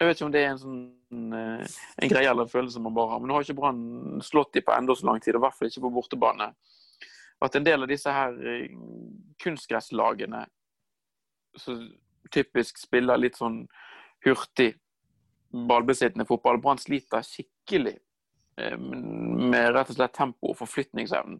Jeg 0.00 0.08
vet 0.08 0.18
ikke 0.18 0.26
om 0.26 0.32
det 0.34 0.40
er 0.42 0.50
en, 0.50 0.58
sånn, 0.60 1.34
eh, 1.38 1.74
en 2.02 2.10
greie 2.10 2.28
eller 2.28 2.48
en 2.48 2.50
følelse 2.50 2.82
man 2.82 2.94
bare 2.96 3.14
har. 3.14 3.20
Men 3.22 3.30
nå 3.30 3.36
har 3.36 3.46
ikke 3.46 3.56
Brann 3.60 4.22
slått 4.26 4.52
dem 4.56 4.64
på 4.66 4.74
enda 4.74 4.96
så 4.98 5.06
lang 5.06 5.20
tid, 5.22 5.36
og 5.36 5.40
i 5.40 5.44
hvert 5.46 5.58
fall 5.58 5.70
ikke 5.70 5.84
på 5.84 5.92
bortebane. 5.94 6.48
At 7.44 7.58
en 7.58 7.66
del 7.66 7.86
av 7.86 7.90
disse 7.90 8.12
her 8.12 8.34
eh, 8.50 8.74
kunstgresslagene 9.42 10.42
som 11.62 11.84
typisk 12.34 12.80
spiller 12.82 13.20
litt 13.20 13.38
sånn 13.38 13.62
hurtig, 14.26 14.72
ballbesittende 15.54 16.26
fotball 16.26 16.58
Brann 16.58 16.80
sliter 16.82 17.22
skikkelig 17.22 17.94
eh, 18.58 18.74
med 18.74 19.70
rett 19.76 19.92
og 19.92 20.00
slett 20.00 20.16
tempo 20.16 20.50
og 20.50 20.58
forflytningsevnen. 20.58 21.38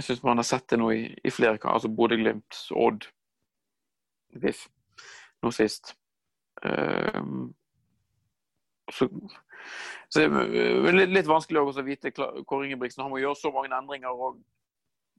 Jeg 0.00 0.06
syns 0.06 0.22
man 0.24 0.40
har 0.40 0.46
sett 0.48 0.64
det 0.72 0.78
nå 0.80 0.86
i, 0.96 1.02
i 1.12 1.30
flere 1.30 1.58
kamper. 1.58 1.74
Altså 1.76 1.88
Bodø-Glimt, 1.92 2.56
Odd, 2.72 3.04
VIF 4.40 4.62
nå 5.42 5.50
sist. 5.52 5.92
Um, 6.64 7.50
så, 8.92 9.08
så 10.08 10.24
det 10.24 10.92
litt, 10.96 11.12
litt 11.12 11.28
vanskelig 11.28 11.60
å 11.60 11.84
vite 11.84 12.12
Kåre 12.16 12.64
Ingebrigtsen. 12.66 13.04
Han 13.04 13.12
må 13.12 13.20
gjøre 13.20 13.38
så 13.38 13.52
mange 13.52 13.72
endringer. 13.76 14.12
og 14.12 14.40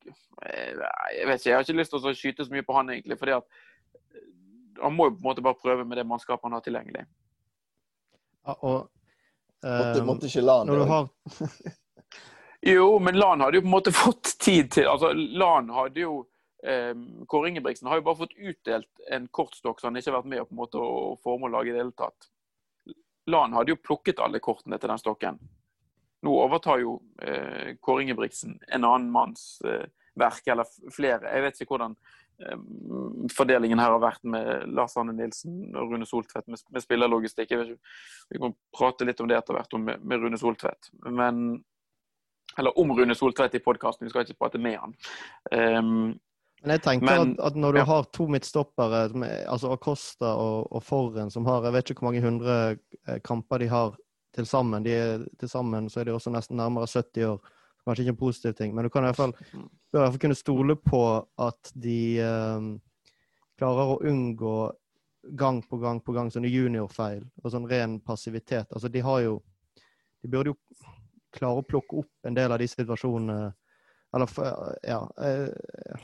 eh, 0.07 0.81
jeg 1.13 1.29
vet 1.29 1.37
ikke, 1.37 1.49
jeg 1.49 1.55
har 1.55 1.67
ikke 1.67 1.77
lyst 1.77 1.93
til 1.93 2.09
å 2.09 2.15
skyte 2.17 2.47
så 2.47 2.55
mye 2.55 2.65
på 2.65 2.77
han, 2.79 2.89
egentlig. 2.95 3.19
fordi 3.21 3.37
at 3.37 3.61
Han 4.81 4.97
må 4.97 5.11
jo 5.11 5.13
på 5.13 5.21
en 5.21 5.29
måte 5.29 5.45
bare 5.45 5.61
prøve 5.61 5.85
med 5.85 5.97
det 5.99 6.07
mannskapet 6.09 6.47
han 6.47 6.57
har 6.57 6.65
tilgjengelig. 6.65 7.05
Ja, 8.47 8.55
og, 8.57 8.89
um, 9.61 9.69
måtte, 9.69 10.05
måtte 10.07 10.31
ikke 10.31 10.41
la 10.41 10.57
han 10.63 10.71
når 10.71 10.81
du 10.81 10.85
har 10.89 11.11
Jo, 12.61 12.99
men 12.99 13.17
Lan 13.17 13.41
hadde 13.41 13.57
jo 13.57 13.63
på 13.65 13.71
en 13.71 13.77
måte 13.77 13.93
fått 13.95 14.35
tid 14.41 14.69
til 14.75 14.89
altså 14.89 15.13
Lan 15.15 15.71
hadde 15.73 16.03
jo 16.03 16.19
eh, 16.61 16.93
Kåre 17.29 17.49
Ingebrigtsen 17.49 17.89
har 17.89 17.97
jo 17.97 18.05
bare 18.05 18.19
fått 18.19 18.35
utdelt 18.37 19.07
en 19.09 19.25
kortstokk 19.33 19.81
så 19.81 19.89
han 19.89 19.97
ikke 19.97 20.11
har 20.11 20.19
vært 20.19 20.29
med 20.29 20.43
på 20.45 20.53
en 20.53 20.61
måte 20.61 20.81
å 20.81 21.15
forme 21.23 21.49
og 21.49 21.55
lage 21.55 21.71
i 21.71 21.73
det 21.73 21.81
hele 21.81 21.97
tatt. 21.97 22.29
Lan 23.31 23.57
hadde 23.57 23.73
jo 23.73 23.81
plukket 23.81 24.21
alle 24.21 24.41
kortene 24.43 24.77
til 24.81 24.93
den 24.93 25.01
stokken. 25.01 25.41
Nå 26.21 26.37
overtar 26.37 26.81
jo 26.83 26.99
eh, 27.21 27.73
Kåre 27.81 28.05
Ingebrigtsen 28.05 28.59
en 28.69 28.85
annen 28.85 29.09
manns 29.13 29.55
eh, 29.65 29.87
verk, 30.19 30.45
eller 30.53 30.69
flere. 30.93 31.31
Jeg 31.33 31.45
vet 31.47 31.61
ikke 31.61 31.73
hvordan 31.73 31.95
eh, 32.43 32.61
fordelingen 33.33 33.81
her 33.81 33.95
har 33.95 34.03
vært 34.03 34.21
med 34.29 34.69
Lars 34.69 34.93
Arne 35.01 35.15
Nilsen 35.17 35.73
og 35.73 35.93
Rune 35.93 36.05
Soltvedt 36.05 36.45
med, 36.51 36.61
med 36.69 36.85
spillerlogistikk. 36.85 37.49
Jeg 37.53 37.61
vet 37.61 37.73
ikke, 37.73 37.95
Vi 38.35 38.43
kan 38.45 38.55
prate 38.77 39.09
litt 39.09 39.21
om 39.23 39.29
det 39.31 39.39
etter 39.39 39.57
hvert, 39.57 39.77
med, 39.81 40.05
med 40.05 40.21
Rune 40.21 40.41
Soltvedt. 40.41 40.91
Men 41.09 41.63
eller 42.59 42.79
om 42.79 42.91
Rune 42.97 43.15
Soltvedt 43.15 43.55
i 43.55 43.63
podkasten, 43.63 44.05
vi 44.05 44.11
skal 44.13 44.25
ikke 44.25 44.39
prate 44.41 44.61
med 44.61 44.77
han. 44.79 44.95
Um, 45.51 46.19
men 46.61 46.75
jeg 46.75 46.83
tenker 46.85 47.07
men, 47.07 47.33
at, 47.33 47.45
at, 47.47 47.57
når 47.57 47.73
du 47.73 47.79
ja. 47.79 47.85
har 47.89 48.09
to 48.13 48.27
midtstoppere, 48.29 49.05
altså 49.49 49.71
Acosta 49.73 50.35
og, 50.37 50.67
og 50.69 50.83
Forren, 50.85 51.31
som 51.33 51.47
har 51.49 51.65
jeg 51.65 51.73
vet 51.73 51.89
ikke 51.89 52.03
hvor 52.03 52.11
mange 52.11 52.21
hundre 52.21 52.57
eh, 53.07 53.17
kamper 53.25 53.63
de 53.63 53.69
har 53.71 53.95
til 54.35 54.45
sammen, 54.45 54.85
til 54.85 55.49
sammen 55.49 55.89
så 55.89 56.01
er 56.01 56.07
de 56.07 56.13
også 56.13 56.31
nesten 56.31 56.61
nærmere 56.61 56.87
70 56.87 57.25
år. 57.31 57.49
Kanskje 57.81 58.03
ikke 58.05 58.13
en 58.13 58.19
positiv 58.19 58.53
ting, 58.53 58.75
men 58.75 58.85
du 58.85 58.93
kan 58.93 59.03
i 59.03 59.09
hvert 59.09 59.17
fall, 59.17 59.33
i 59.57 59.97
hvert 59.97 60.13
fall 60.13 60.21
kunne 60.21 60.37
stole 60.37 60.75
på 60.77 61.01
at 61.41 61.71
de 61.73 62.21
um, 62.21 62.75
klarer 63.57 63.95
å 63.95 63.99
unngå 64.05 64.55
gang 65.37 65.63
på 65.65 65.79
gang 65.81 66.01
på 66.05 66.13
gang 66.13 66.29
sånne 66.33 66.49
juniorfeil 66.49 67.23
og 67.41 67.53
sånn 67.53 67.65
ren 67.69 67.97
passivitet. 68.05 68.69
Altså, 68.69 68.89
de 68.89 69.01
har 69.05 69.25
jo 69.25 69.39
De 70.21 70.29
burde 70.29 70.51
jo 70.51 70.55
klare 71.35 71.61
å 71.61 71.67
plukke 71.67 72.01
opp 72.03 72.27
en 72.27 72.37
del 72.37 72.51
av 72.51 72.59
de 72.61 72.67
situasjonene 72.69 73.53
Eller 74.15 74.33
ja. 74.83 74.99
Eh, 75.23 76.01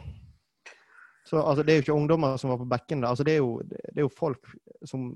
så 1.27 1.41
altså, 1.41 1.63
det 1.63 1.73
er 1.73 1.79
jo 1.79 1.83
ikke 1.83 1.97
ungdommer 1.97 2.37
som 2.39 2.53
var 2.53 2.61
på 2.61 2.69
bekken. 2.71 3.03
Altså, 3.03 3.25
det, 3.27 3.33
er 3.35 3.41
jo, 3.41 3.57
det 3.67 3.97
er 3.97 4.05
jo 4.05 4.13
folk 4.15 4.47
som 4.87 5.09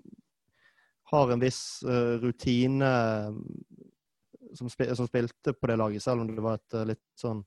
har 1.12 1.32
en 1.32 1.40
viss 1.40 1.62
uh, 1.88 2.20
rutine 2.20 2.90
som, 4.54 4.68
spil, 4.70 4.92
som, 4.96 5.08
spilte 5.08 5.54
på 5.54 5.70
det 5.72 5.78
laget, 5.80 6.04
selv 6.04 6.26
om 6.26 6.36
det 6.36 6.44
var 6.44 6.60
et 6.60 6.78
litt 6.92 7.08
sånn 7.20 7.40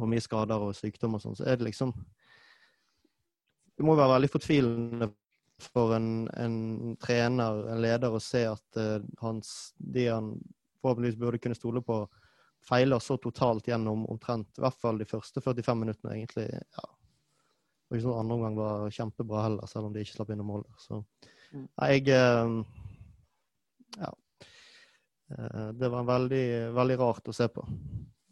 og 0.00 0.08
mye 0.08 0.24
skader 0.24 0.64
og 0.64 0.76
sykdom 0.76 1.16
og 1.16 1.22
sånn, 1.24 1.36
så 1.36 1.46
er 1.48 1.58
det 1.60 1.68
liksom 1.68 1.92
Det 3.76 3.84
må 3.84 3.96
være 3.96 4.14
veldig 4.14 4.30
fortvilende 4.32 5.08
for 5.62 5.94
en, 5.96 6.28
en 6.36 6.96
trener, 7.00 7.60
en 7.72 7.80
leder, 7.80 8.12
å 8.12 8.20
se 8.20 8.44
at 8.50 8.80
uh, 8.80 9.00
hans, 9.22 9.72
de 9.76 10.08
han 10.10 10.34
forhåpentligvis 10.82 11.20
burde 11.20 11.40
kunne 11.42 11.58
stole 11.58 11.82
på, 11.86 12.02
feiler 12.68 13.02
så 13.02 13.16
totalt 13.18 13.68
gjennom 13.68 14.06
omtrent 14.10 14.58
i 14.58 14.62
hvert 14.62 14.78
fall 14.78 14.98
de 15.00 15.06
første 15.08 15.42
45 15.42 15.78
minuttene, 15.78 16.16
egentlig. 16.16 16.48
ja. 16.52 16.88
Og 17.92 17.98
ikke 17.98 18.06
sånn 18.06 18.20
andre 18.22 18.36
omgang 18.38 18.54
var 18.56 18.92
kjempebra 18.96 19.42
heller, 19.44 19.68
selv 19.68 19.90
om 19.90 19.92
de 19.92 20.00
ikke 20.00 20.14
slapp 20.14 20.30
inn 20.32 20.44
mål. 20.48 20.62
Så 20.80 21.02
mm. 21.52 21.66
jeg 21.66 22.06
eh, 22.14 22.54
Ja. 24.00 24.12
Eh, 25.36 25.66
det 25.76 25.90
var 25.92 26.08
veldig, 26.08 26.46
veldig 26.72 26.96
rart 27.02 27.28
å 27.28 27.34
se 27.36 27.50
på. 27.52 27.66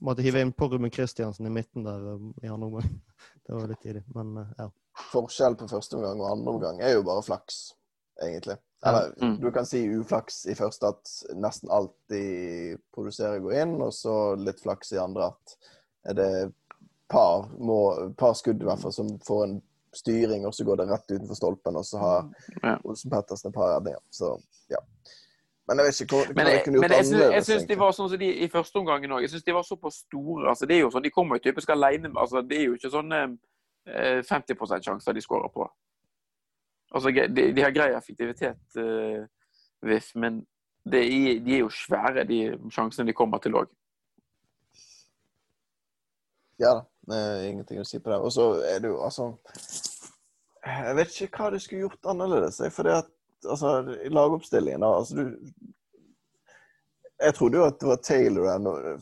Måtte 0.00 0.24
hive 0.24 0.40
inn 0.40 0.54
på 0.56 0.70
Ruben 0.72 0.88
Kristiansen 0.90 1.44
i 1.44 1.52
midten 1.52 1.84
der 1.84 2.08
eh, 2.14 2.24
i 2.46 2.48
andre 2.48 2.70
omgang. 2.70 2.96
Det 3.44 3.52
var 3.56 3.68
litt 3.68 3.82
tidlig, 3.82 4.04
men 4.14 4.36
ja. 4.56 4.70
Forskjell 5.10 5.56
på 5.58 5.68
første 5.68 5.98
omgang 5.98 6.20
og 6.22 6.30
andre 6.30 6.52
omgang 6.54 6.80
er 6.86 6.94
jo 6.94 7.04
bare 7.04 7.24
flaks, 7.26 7.56
egentlig. 8.22 8.56
Eller 8.86 9.12
mm. 9.20 9.36
du 9.40 9.50
kan 9.52 9.66
si 9.68 9.82
uflaks 9.92 10.46
i 10.48 10.54
første 10.56 10.88
at 10.88 11.10
nesten 11.36 11.68
alt 11.72 11.92
de 12.08 12.76
produserer, 12.94 13.42
går 13.44 13.58
inn, 13.62 13.74
og 13.84 13.92
så 13.94 14.34
litt 14.40 14.62
flaks 14.62 14.94
i 14.96 15.00
andre 15.02 15.28
at 15.34 15.56
er 16.08 16.16
det 16.16 16.30
par, 17.10 17.50
må, 17.58 17.80
par 18.16 18.32
skudd 18.38 18.62
i 18.62 18.68
hvert 18.68 18.80
fall 18.80 18.94
som 18.94 19.10
får 19.26 19.42
en 19.46 19.58
styring, 19.96 20.46
og 20.46 20.54
så 20.54 20.64
går 20.64 20.80
det 20.80 20.86
rett 20.92 21.10
utenfor 21.10 21.36
stolpen, 21.36 21.76
og 21.76 21.84
så 21.86 22.00
har 22.00 22.30
ja. 22.62 22.76
Olsen 22.84 23.10
Pettersen 23.12 23.50
et 23.50 23.58
par 23.58 23.74
redninger. 23.74 24.00
Så 24.10 24.32
ja. 24.70 24.80
Men 25.68 25.82
jeg 25.82 25.86
vet 25.86 26.00
ikke 26.04 26.16
hva, 26.16 26.34
hva 26.34 26.46
jeg, 26.54 26.62
kunne 26.64 26.78
gjort 26.78 26.86
men 26.86 26.94
jeg, 26.94 27.06
annerledes. 27.06 27.34
Jeg 27.34 27.46
syns 27.48 27.68
de 27.68 27.78
var 27.82 27.92
sånn 27.94 28.10
som 28.10 28.22
de 28.22 28.30
i 28.30 28.48
første 28.50 28.80
omgang 28.80 29.04
òg. 29.10 29.24
Jeg 29.26 29.34
syns 29.34 29.46
de 29.46 29.54
var 29.54 29.66
såpass 29.66 30.00
store. 30.06 30.48
altså 30.54 30.66
det 30.70 30.78
er 30.78 30.82
jo 30.84 30.90
sånn, 30.94 31.04
De 31.04 31.12
kommer 31.14 31.38
jo 31.38 31.44
typisk 31.50 31.70
alene. 31.74 32.10
altså 32.16 32.42
Det 32.46 32.58
er 32.58 32.64
jo 32.70 32.78
ikke 32.78 32.90
sånn 32.94 33.12
eh, 33.18 34.22
50 34.26 34.82
sjanser 34.86 35.14
de 35.14 35.22
skårer 35.22 35.52
på. 35.54 35.68
Altså, 37.00 37.26
de, 37.36 37.50
de 37.56 37.64
har 37.64 37.72
grei 37.74 37.90
effektivitet, 37.96 38.60
uh, 38.76 39.24
VIF, 39.88 40.12
men 40.20 40.42
er, 40.86 41.40
de 41.44 41.54
er 41.54 41.62
jo 41.62 41.72
svære, 41.72 42.26
de 42.28 42.40
sjansene 42.72 43.08
de 43.08 43.16
kommer 43.16 43.40
til 43.40 43.56
òg. 43.56 43.72
Ja 46.60 46.76
da. 46.76 46.86
Det 47.10 47.18
ingenting 47.48 47.80
å 47.80 47.86
si 47.88 47.98
på 47.98 48.12
det. 48.12 48.20
Og 48.20 48.32
så 48.34 48.44
er 48.68 48.82
det 48.84 48.90
jo 48.92 49.00
altså 49.02 49.32
Jeg 50.60 50.96
vet 50.98 51.14
ikke 51.24 51.40
hva 51.40 51.48
de 51.54 51.60
skulle 51.62 51.86
gjort 51.86 52.10
annerledes. 52.12 52.60
For 52.74 52.86
det 52.86 52.98
at 53.00 53.08
altså, 53.48 53.72
lagoppstillingen 54.12 54.84
da, 54.84 54.94
altså 55.00 55.16
du 55.16 55.38
jeg 57.20 57.34
trodde 57.36 57.58
jo 57.58 57.66
at 57.68 57.76
det 57.76 57.88
var 57.88 57.98
Taylor 58.00 58.46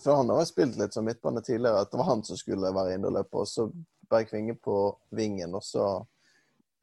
for 0.02 0.18
han 0.18 0.30
har 0.34 0.46
spilt 0.48 0.74
litt 0.74 0.94
som 0.94 1.04
midtbane 1.06 1.38
tidligere. 1.38 1.84
At 1.84 1.92
det 1.92 2.00
var 2.00 2.08
han 2.08 2.24
som 2.26 2.38
skulle 2.40 2.72
være 2.74 2.96
indreløper, 2.96 3.44
og 3.44 3.46
så 3.46 3.68
Berg 4.11 4.26
Kvinge 4.26 4.56
på 4.58 4.78
vingen. 5.14 5.54
Og 5.54 5.62
så 5.62 5.84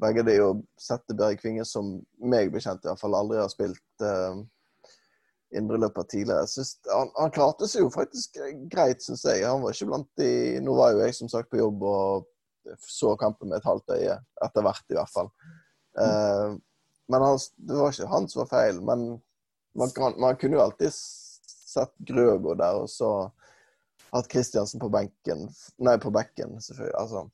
begge 0.02 0.26
de 0.28 0.36
og 0.44 0.62
sette 0.82 1.16
Berg 1.18 1.40
Kvinge, 1.40 1.66
som 1.68 1.98
meg 2.20 2.52
bekjent 2.54 2.84
i 2.84 2.90
hvert 2.90 3.02
fall 3.02 3.16
aldri 3.18 3.40
har 3.40 3.52
spilt 3.52 4.04
uh, 4.04 4.42
indreløper 5.56 6.08
tidligere. 6.12 6.48
Synes, 6.52 6.76
han, 6.92 7.12
han, 7.16 7.34
klarte 7.36 7.70
seg 7.72 7.86
jo 7.86 7.92
faktisk 7.94 8.40
greit, 8.72 9.04
syns 9.04 9.26
jeg. 9.28 9.46
Han 9.48 9.64
var 9.64 9.76
ikke 9.76 9.90
blant 9.92 10.10
de 10.20 10.32
Nå 10.64 10.76
var 10.78 10.96
jo 10.96 11.04
jeg 11.06 11.16
som 11.18 11.32
sagt 11.32 11.52
på 11.52 11.62
jobb 11.62 11.86
og 11.88 12.32
så 12.82 13.14
kampen 13.22 13.52
med 13.52 13.60
et 13.60 13.68
halvt 13.68 13.94
øye, 13.94 14.18
etter 14.42 14.66
hvert 14.66 14.90
i 14.90 14.98
hvert 14.98 15.14
fall. 15.14 15.30
Uh, 15.96 16.58
men 17.12 17.22
han, 17.22 17.40
det 17.62 17.78
var 17.78 17.94
ikke 17.94 18.10
han 18.12 18.28
som 18.32 18.42
var 18.42 18.52
feil. 18.52 18.82
Men 18.82 19.06
man, 19.78 19.92
kan, 19.96 20.18
man 20.22 20.38
kunne 20.42 20.58
jo 20.58 20.66
alltid 20.66 20.94
sett 20.96 21.94
Grøgo 22.08 22.56
der, 22.58 22.82
og 22.82 22.90
så 22.90 23.12
hatt 24.16 24.30
Kristiansen 24.32 24.82
på 24.82 24.90
benken. 24.90 25.48
Nei, 25.84 25.98
på 26.02 26.12
bekken, 26.16 26.58
selvfølgelig. 26.64 26.98
Altså. 27.00 27.26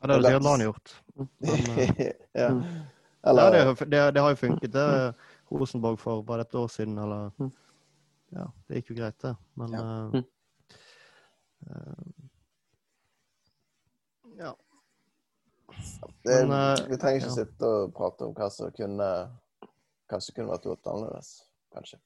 Ja, 0.00 0.06
det 0.06 0.14
hadde 0.14 0.30
Bjørnland 0.30 0.62
gjort. 0.62 0.94
Men, 1.14 1.28
ja. 2.32 2.48
Mm. 2.48 2.62
Eller, 3.26 3.42
ja, 3.42 3.64
det, 3.64 3.90
det, 3.90 4.10
det, 4.14 4.20
har 4.20 4.30
jo 4.30 4.36
funket, 4.36 4.72
det. 4.72 5.14
Rosenborg 5.50 5.98
for 5.98 6.22
bare 6.22 6.44
et 6.46 6.54
år 6.54 6.68
siden, 6.68 6.98
eller 6.98 7.30
mm. 7.38 7.50
Ja, 8.36 8.44
det 8.68 8.80
gikk 8.80 8.90
jo 8.92 8.96
greit, 8.98 9.16
det. 9.24 9.34
Men 9.56 9.74
ja. 9.74 9.82
Uh, 9.82 10.16
uh, 11.66 12.08
ja. 14.38 14.54
Det, 16.22 16.46
Men, 16.46 16.52
uh, 16.52 16.90
vi 16.90 16.98
trenger 17.00 17.22
ikke 17.22 17.30
ja. 17.32 17.36
sitte 17.40 17.70
og 17.72 17.94
prate 17.96 18.28
om 18.28 18.34
hva 18.36 18.50
som 18.52 18.72
kunne 18.76 19.12
Kanskje 20.08 20.34
kunne 20.36 20.52
vært 20.52 20.64
gjort 20.64 20.86
annerledes. 20.88 21.32
Kanskje. 21.74 21.98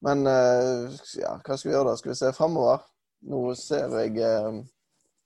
Men 0.00 0.22
ja, 0.24 1.34
hva 1.44 1.56
skal 1.58 1.68
vi 1.68 1.74
gjøre 1.74 1.90
da? 1.90 1.98
Skal 2.00 2.14
vi 2.14 2.16
se 2.16 2.30
framover? 2.32 2.86
Nå 3.28 3.40
ser 3.60 3.92
jeg 3.98 4.14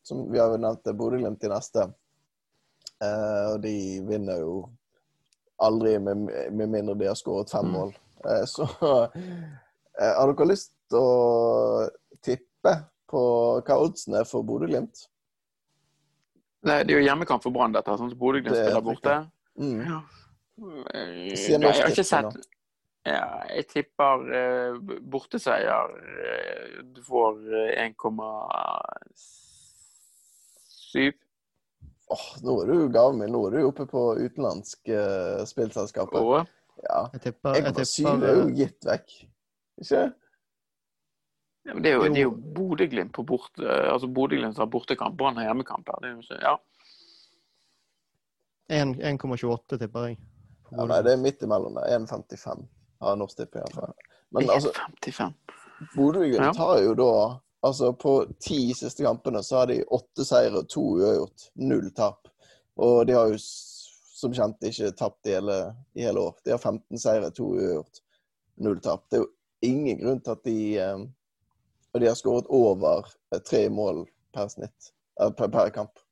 som 0.03 0.25
vi 0.33 0.39
har 0.39 0.53
jo 0.53 0.61
nevnt, 0.61 0.93
Bodø-Glimt 0.99 1.45
i 1.45 1.51
neste. 1.53 1.87
Eh, 3.03 3.45
og 3.53 3.61
de 3.65 3.75
vinner 4.07 4.43
jo 4.43 4.57
aldri 5.63 5.97
med, 6.03 6.29
med 6.51 6.71
mindre 6.71 6.97
de 6.99 7.11
har 7.11 7.19
skåret 7.19 7.51
fem 7.51 7.67
mm. 7.67 7.77
mål. 7.77 7.95
Eh, 8.27 8.45
så 8.51 8.67
eh, 8.69 10.13
har 10.19 10.33
dere 10.33 10.51
lyst 10.51 10.75
til 10.91 10.99
å 11.03 11.89
tippe 12.23 12.77
på 13.11 13.23
hva 13.67 13.79
oddsen 13.83 14.19
er 14.21 14.29
for 14.29 14.47
Bodø-Glimt? 14.47 15.07
Nei, 16.63 16.83
Det 16.87 16.95
er 16.95 17.01
jo 17.01 17.07
hjemmekamp 17.09 17.43
for 17.43 17.55
Brann, 17.55 17.75
dette. 17.75 17.99
sånn 17.99 18.15
Bodø-Glimt 18.19 18.59
spiller 18.59 18.85
borte. 18.87 19.21
Mm. 19.59 19.79
Ja. 19.87 20.03
Jeg 20.63 21.63
har 21.65 21.89
ikke 21.91 22.07
sett 22.07 22.43
ja, 23.03 23.25
jeg 23.51 23.67
tipper 23.67 24.21
uh, 24.31 24.77
borteseier. 25.11 25.91
Du 26.95 27.01
får 27.03 27.41
uh, 27.51 27.73
1,6 27.83 29.42
Syv. 30.93 31.13
Åh, 32.13 32.25
nå 32.45 32.57
er 32.63 32.73
du 32.73 32.89
gavmild. 32.93 33.33
Nå 33.33 33.45
er 33.49 33.57
du 33.57 33.69
oppe 33.71 33.87
på 33.89 34.03
utenlandske 34.21 34.97
uh, 34.97 35.45
spillselskaper. 35.49 36.21
Oh. 36.21 36.51
Ja. 36.83 37.05
Jeg 37.15 37.23
tipper, 37.29 37.57
jeg 37.57 37.69
tipper 37.69 37.87
syv 37.89 38.11
er 38.11 38.37
jo 38.37 38.43
eh, 38.43 38.53
gitt 38.59 38.87
vekk, 38.89 39.15
ikke? 39.85 40.03
Ja, 41.63 41.75
men 41.77 41.85
det 41.85 41.93
er 41.93 42.01
jo, 42.01 42.09
jo 42.19 42.33
Bodø-Glimt 42.57 43.13
på 43.15 43.23
borte, 43.29 43.63
altså 43.63 44.09
Bodø-Glimt 44.11 44.59
har 44.59 44.67
bortekamp, 44.73 45.15
Brann 45.21 45.39
har 45.39 45.47
hjemmekamp. 45.47 45.87
Det 46.03 46.09
er 46.09 46.17
jo 46.17 46.25
ikke, 46.25 46.41
ja. 46.43 46.57
1,28 48.73 49.79
tipper 49.79 50.09
jeg. 50.09 50.19
Ja, 50.73 50.89
nei, 50.89 50.99
det 51.05 51.13
er 51.13 51.23
midt 51.23 51.45
imellom 51.45 51.77
der. 51.79 51.93
1,55 52.01 52.67
har 53.05 53.17
Norsk 53.21 53.39
Tipping. 53.39 53.69
Men 54.33 54.51
altså, 54.51 54.73
Bodø-Glimt 55.95 56.49
ja. 56.49 56.53
har 56.57 56.83
jo 56.83 56.97
da 56.99 57.13
Altså, 57.63 57.93
på 57.93 58.27
ti 58.41 58.75
siste 58.75 59.05
kampene 59.05 59.43
så 59.43 59.57
har 59.57 59.67
de 59.71 59.85
åtte 59.85 60.25
seire 60.27 60.65
og 60.65 60.69
to 60.71 60.83
uavgjort. 60.99 61.45
Null 61.63 61.93
tap. 61.95 62.27
Og 62.83 63.07
de 63.07 63.15
har 63.15 63.31
jo 63.31 63.39
som 64.23 64.35
kjent 64.35 64.67
ikke 64.67 64.91
tapt 64.99 65.31
i 65.31 65.37
hele, 65.37 65.59
i 65.95 66.03
hele 66.03 66.25
år. 66.27 66.35
De 66.43 66.51
har 66.55 66.59
15 66.59 66.99
seire, 66.99 67.31
to 67.31 67.53
uavgjort. 67.55 68.01
Null 68.67 68.81
tap. 68.83 69.05
Det 69.11 69.21
er 69.21 69.23
jo 69.23 69.31
ingen 69.69 70.01
grunn 70.01 70.19
til 70.23 70.35
at 70.35 70.43
de 70.49 70.57
eh, 70.83 71.05
Og 71.93 72.01
de 72.01 72.09
har 72.09 72.19
skåret 72.19 72.51
over 72.51 73.07
eh, 73.31 73.39
tre 73.47 73.69
mål 73.71 74.07
per 74.35 74.51
snitt. 74.51 74.91
Eh, 75.21 75.31
per, 75.31 75.49
per 75.55 75.71
kamp. 75.71 76.03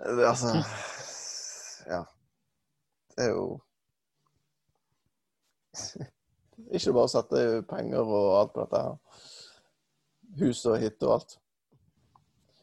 Det, 0.00 0.24
altså 0.24 0.56
Ja. 1.94 2.00
Det 3.12 3.28
er 3.28 3.30
jo 3.36 3.46
Ikke 6.74 6.96
bare 6.96 7.04
å 7.04 7.12
sette 7.12 7.62
penger 7.68 8.08
og 8.08 8.28
alt 8.40 8.54
på 8.56 8.64
dette 8.64 8.84
her 8.88 9.32
hus 10.40 10.64
og 10.70 10.80
hytte 10.82 11.08
og 11.08 11.18
alt. 11.18 11.38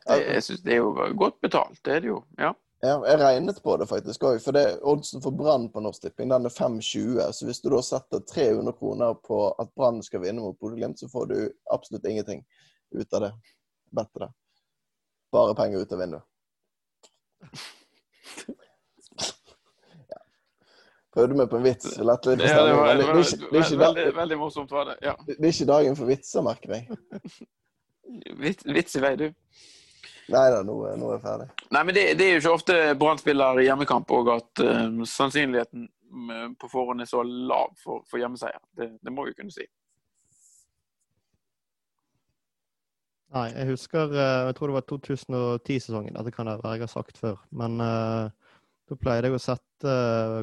Jeg, 0.08 0.26
jeg 0.26 0.44
syns 0.44 0.66
det 0.66 0.74
er 0.76 0.82
jo 0.82 0.92
godt 1.20 1.40
betalt, 1.44 1.80
det 1.86 1.96
er 1.96 2.04
det 2.04 2.10
jo. 2.12 2.20
Ja. 2.40 2.54
Jeg 2.82 3.20
regnet 3.22 3.60
på 3.62 3.76
det 3.78 3.86
faktisk 3.86 4.24
òg. 4.26 4.40
For 4.42 4.58
det, 4.58 4.80
oddsen 4.90 5.22
for 5.22 5.36
Brann 5.38 5.68
på 5.70 5.84
Norsk 5.86 6.02
Tipping 6.02 6.32
den 6.32 6.50
er 6.50 6.54
5,20. 6.54 7.20
Så 7.38 7.46
hvis 7.46 7.62
du 7.62 7.70
da 7.70 7.82
setter 7.86 8.24
300 8.26 8.74
kroner 8.80 9.14
på 9.22 9.44
at 9.62 9.70
Brann 9.78 10.02
skal 10.02 10.24
vinne 10.24 10.42
mot 10.42 10.58
Bodø-Glimt, 10.58 10.98
så 10.98 11.10
får 11.12 11.30
du 11.30 11.36
absolutt 11.74 12.10
ingenting 12.10 12.42
ut 12.98 13.14
av 13.14 13.28
det 13.28 13.32
Bedre. 13.92 14.32
Bare 15.36 15.56
penger 15.56 15.84
ut 15.84 15.94
av 15.94 16.02
vinduet. 16.02 16.26
ja. 21.12 21.18
Prøvde 21.18 21.36
meg 21.36 21.50
på 21.52 21.60
en 21.60 21.66
vits. 21.66 21.98
Lett 22.00 22.28
litt 22.30 22.44
ja, 22.46 22.62
det 22.64 22.76
var, 22.78 23.02
veldig, 23.04 23.50
veldig, 23.52 24.06
veldig 24.16 24.38
morsomt 24.40 24.72
var 24.72 24.94
det. 24.94 25.00
Ja. 25.04 25.18
Det 25.28 25.40
er 25.42 25.52
ikke 25.52 25.68
dagen 25.74 25.98
for 26.00 26.08
vitser, 26.08 26.46
merker 26.46 26.78
jeg. 26.78 26.88
Vits 28.66 28.96
i 28.96 29.02
vei, 29.04 29.12
du. 29.20 29.28
Nei 30.32 30.48
da, 30.54 30.62
nå, 30.64 30.76
nå, 30.96 31.10
er 31.10 31.18
jeg 31.18 31.24
ferdig. 31.26 31.48
Nei, 31.76 31.84
men 31.88 31.96
det, 31.96 32.06
det 32.20 32.28
er 32.28 32.34
jo 32.36 32.42
ikke 32.42 32.56
ofte 32.56 32.78
Brann 33.00 33.20
spiller 33.20 33.60
hjemmekamp 33.64 34.12
og 34.16 34.32
at 34.38 34.64
uh, 34.64 35.04
sannsynligheten 35.08 35.88
eh, 35.88 36.48
på 36.60 36.70
forhånd 36.72 37.04
er 37.04 37.10
så 37.10 37.24
lav 37.26 37.74
for, 37.82 38.06
for 38.10 38.22
hjemmeseier. 38.22 38.60
Det, 38.78 38.94
det, 39.02 39.14
må 39.14 39.28
vi 39.28 39.36
kunne 39.36 39.54
si. 39.54 39.68
Nei, 43.32 43.48
jeg 43.56 43.72
husker 43.72 44.12
uh, 44.12 44.48
Jeg 44.50 44.56
tror 44.58 44.72
det 44.72 44.78
var 44.80 44.88
2010-sesongen. 44.92 46.16
Dette 46.16 46.36
kan 46.36 46.52
jeg 46.52 46.64
være 46.64 46.80
jeg 46.80 46.88
har 46.88 46.94
sagt 46.96 47.20
før. 47.20 47.40
Men 47.52 47.80
uh, 47.84 48.32
da 48.92 48.98
pleide 49.00 49.30
jeg 49.30 49.38
å 49.38 49.40
sette 49.40 49.92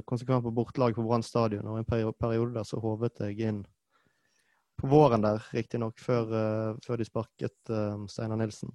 konsekvent 0.08 0.46
på 0.46 0.54
bortelag 0.56 0.96
på 0.96 1.04
Brann 1.04 1.24
stadion. 1.24 1.66
Og 1.68 1.82
en 1.82 1.88
periode 1.88 2.54
der 2.54 2.64
så 2.64 2.80
håvet 2.80 3.20
jeg 3.26 3.42
inn 3.44 3.60
på 4.78 4.88
våren 4.88 5.24
der, 5.24 5.42
riktignok, 5.52 5.98
før, 6.00 6.30
uh, 6.32 6.78
før 6.84 7.00
de 7.00 7.06
sparket 7.08 7.72
uh, 7.74 7.98
Steinar 8.08 8.40
Nilsen. 8.40 8.72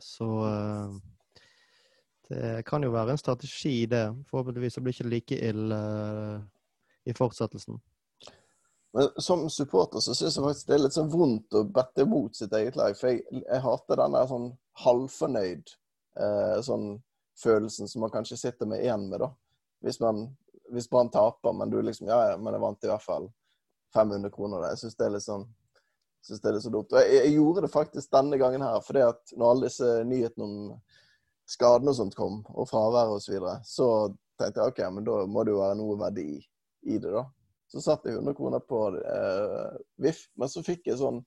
Så 0.00 0.26
det 2.30 2.62
kan 2.64 2.80
jo 2.80 2.92
være 2.94 3.12
en 3.12 3.20
strategi, 3.20 3.84
det. 3.84 4.06
Forhåpentligvis 4.30 4.78
så 4.78 4.80
blir 4.80 4.94
det 4.94 5.02
ikke 5.02 5.10
like 5.12 5.38
ille 5.50 5.80
i 7.04 7.12
fortsettelsen. 7.18 7.76
Men 8.96 9.10
som 9.20 9.44
supporter 9.52 10.00
så 10.00 10.14
syns 10.16 10.38
jeg 10.38 10.46
faktisk 10.46 10.70
det 10.70 10.78
er 10.78 10.82
litt 10.86 10.96
sånn 10.96 11.12
vondt 11.12 11.58
å 11.58 11.66
bette 11.68 12.06
mot 12.08 12.32
sitt 12.32 12.56
eget 12.56 12.80
lag. 12.80 12.96
For 12.96 13.12
jeg, 13.12 13.26
jeg 13.42 13.64
hater 13.66 14.00
den 14.00 14.16
der 14.16 14.32
sånn 14.32 14.48
halvfornøyd 14.86 15.74
sånn 16.64 16.88
følelsen 17.42 17.88
som 17.88 18.04
man 18.04 18.12
kanskje 18.12 18.38
sitter 18.38 18.68
med 18.68 18.84
igjen 18.84 19.08
med, 19.10 19.22
da. 19.24 19.30
Hvis 19.84 20.00
man 20.00 20.28
hvis 20.70 20.86
Brann 20.90 21.10
taper, 21.10 21.52
men 21.56 21.70
du 21.70 21.80
liksom 21.82 22.06
Ja, 22.06 22.30
ja, 22.30 22.36
men 22.38 22.54
jeg 22.54 22.62
vant 22.62 22.84
i 22.84 22.90
hvert 22.90 23.02
fall. 23.02 23.26
500 23.94 24.30
kroner. 24.30 24.68
Jeg 24.70 24.78
syns 24.78 24.94
det 24.94 25.06
er 25.06 25.16
litt 25.16 25.26
sånn 25.26 25.48
synes 26.22 26.40
det 26.40 26.50
er 26.52 26.60
så 26.60 26.72
dumt. 26.72 26.92
Og 26.92 27.00
jeg, 27.00 27.16
jeg, 27.16 27.34
gjorde 27.36 27.64
det 27.64 27.72
faktisk 27.72 28.12
denne 28.12 28.38
gangen 28.40 28.64
her, 28.64 28.80
fordi 28.84 29.04
at 29.06 29.34
når 29.36 29.52
alle 29.52 29.68
disse 29.70 29.90
nyhetene 30.06 30.46
om 30.46 30.56
skadene 31.48 31.92
og 31.94 31.98
sånt 31.98 32.16
kom, 32.18 32.40
og 32.52 32.68
fraværet 32.70 33.16
osv., 33.16 33.24
så, 33.24 33.32
videre, 33.32 33.54
så 33.66 33.88
tenkte 34.38 34.60
jeg 34.60 34.74
OK, 34.74 34.82
men 34.94 35.06
da 35.08 35.18
må 35.26 35.44
det 35.44 35.54
jo 35.54 35.62
være 35.62 35.78
noe 35.80 35.98
verdi 36.00 36.28
i 36.36 36.98
det, 36.98 37.12
da. 37.14 37.24
Så 37.70 37.82
satte 37.84 38.10
jeg 38.10 38.18
100 38.18 38.36
kroner 38.36 38.62
på 38.66 38.82
eh, 38.98 39.80
VIF, 40.02 40.24
men 40.38 40.50
så 40.50 40.62
fikk 40.66 40.90
jeg 40.90 40.98
sånn 41.00 41.20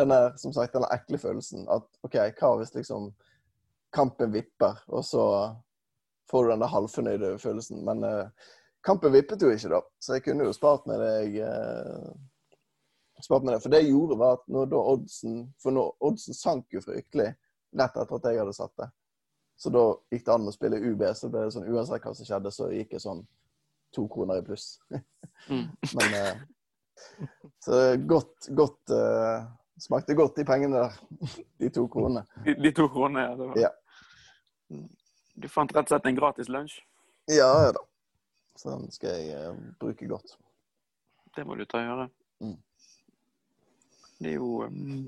denne, 0.00 0.18
som 0.40 0.54
sagt, 0.56 0.72
denne 0.72 0.88
ekle 0.94 1.20
følelsen 1.20 1.66
at 1.72 1.84
OK, 2.06 2.16
hva 2.38 2.54
hvis 2.58 2.72
liksom 2.74 3.10
kampen 3.92 4.32
vipper, 4.32 4.80
og 4.88 5.04
så 5.04 5.24
får 6.30 6.44
du 6.44 6.50
den 6.50 6.64
der 6.64 6.72
halvfornøyde 6.72 7.38
følelsen. 7.38 7.84
Men 7.84 8.04
eh, 8.08 8.50
Kampen 8.82 9.12
vippet 9.14 9.42
jo 9.42 9.50
ikke, 9.54 9.70
da, 9.70 9.78
så 10.02 10.16
jeg 10.16 10.24
kunne 10.26 10.48
jo 10.48 10.54
spart 10.56 10.88
med 10.90 10.98
deg 10.98 11.36
eh, 11.46 12.06
spart 13.22 13.44
med 13.44 13.54
det. 13.54 13.60
For 13.62 13.70
det 13.70 13.84
jeg 13.84 13.92
gjorde, 13.92 14.18
var 14.18 14.38
at 14.38 14.48
når 14.50 14.72
da 14.72 14.80
oddsen 14.94 15.36
For 15.62 15.74
når 15.74 15.92
oddsen 16.02 16.34
sank 16.34 16.74
jo 16.74 16.82
fryktelig 16.82 17.28
rett 17.78 17.94
etter 17.96 18.18
at 18.18 18.26
jeg 18.26 18.40
hadde 18.42 18.56
satt 18.56 18.74
det. 18.82 18.88
Så 19.56 19.70
da 19.70 19.84
gikk 20.10 20.24
det 20.26 20.34
an 20.34 20.50
å 20.50 20.54
spille 20.54 20.80
UB. 20.82 21.04
Så 21.14 21.30
ble 21.30 21.44
det 21.44 21.54
sånn 21.54 21.70
uansett 21.70 22.02
hva 22.02 22.14
som 22.18 22.26
skjedde, 22.26 22.52
så 22.52 22.72
gikk 22.72 22.96
jeg 22.96 23.04
sånn 23.04 23.22
to 23.94 24.08
kroner 24.10 24.40
i 24.42 24.46
pluss. 24.46 24.66
mm. 25.52 25.68
Men 25.94 26.18
eh, 26.18 26.42
Så 27.62 27.78
godt, 28.06 28.50
godt 28.50 28.92
uh, 28.94 29.46
Smakte 29.80 30.14
godt 30.14 30.36
de 30.36 30.44
pengene 30.46 30.82
der. 30.82 30.98
De 31.62 31.70
to 31.72 31.86
kronene. 31.90 32.26
De, 32.44 32.54
de 32.60 32.74
to 32.76 32.84
kronene, 32.92 33.24
ja. 33.24 33.38
Det 33.38 33.46
Var... 33.48 33.62
ja. 33.62 33.70
Du 35.34 35.48
fant 35.48 35.72
rett 35.72 35.88
og 35.88 35.94
slett 35.94 36.08
en 36.10 36.18
gratis 36.18 36.50
lunsj? 36.52 36.80
Ja 37.30 37.72
da. 37.72 37.84
Så 38.56 38.74
den 38.74 38.90
skal 38.92 39.16
jeg 39.16 39.48
uh, 39.48 39.56
bruke 39.80 40.06
godt. 40.08 40.36
Det 41.36 41.46
må 41.48 41.56
du 41.56 41.64
ta 41.64 41.80
og 41.80 41.88
gjøre. 41.88 42.08
Mm. 42.44 42.58
Det 44.22 44.30
er 44.30 44.34
jo 44.36 44.50
um, 44.66 45.06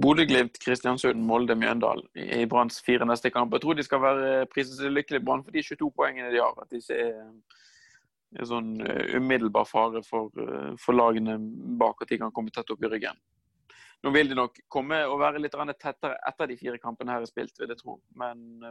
Bodø-Glimt, 0.00 0.56
Kristiansund, 0.64 1.20
Molde, 1.22 1.54
Mjøndal 1.54 2.02
i 2.16 2.46
Branns 2.50 2.80
fire 2.82 3.06
neste 3.06 3.30
kamp. 3.30 3.52
Jeg 3.54 3.62
tror 3.62 3.76
de 3.78 3.84
skal 3.86 4.02
være 4.02 4.46
priset 4.50 4.78
seg 4.78 4.94
lykkelig 4.94 5.22
Brann 5.26 5.44
for 5.44 5.54
de 5.54 5.62
22 5.62 5.90
poengene 5.94 6.32
de 6.32 6.40
har. 6.42 6.56
At 6.62 6.72
de 6.72 6.80
ikke 6.80 6.98
er, 7.04 7.20
er 8.40 8.48
sånn 8.50 8.72
uh, 8.80 9.14
umiddelbar 9.18 9.68
fare 9.68 10.02
for, 10.06 10.32
for, 10.80 10.96
lagene 10.96 11.36
bak 11.78 12.02
at 12.02 12.10
de 12.10 12.22
kan 12.24 12.34
komme 12.34 12.54
tett 12.54 12.72
opp 12.74 12.82
i 12.82 12.90
ryggen. 12.90 13.20
Nå 14.04 14.12
vil 14.12 14.28
de 14.28 14.36
nok 14.36 14.58
komme 14.68 14.98
og 15.08 15.20
være 15.22 15.40
litt 15.40 15.56
tettere 15.80 16.18
etter 16.28 16.50
de 16.50 16.58
fire 16.60 16.80
kampene 16.82 17.14
her 17.14 17.24
er 17.24 17.30
spilt, 17.30 17.56
vil 17.60 17.72
jeg 17.72 17.80
tro. 17.80 17.96
Men 18.20 18.66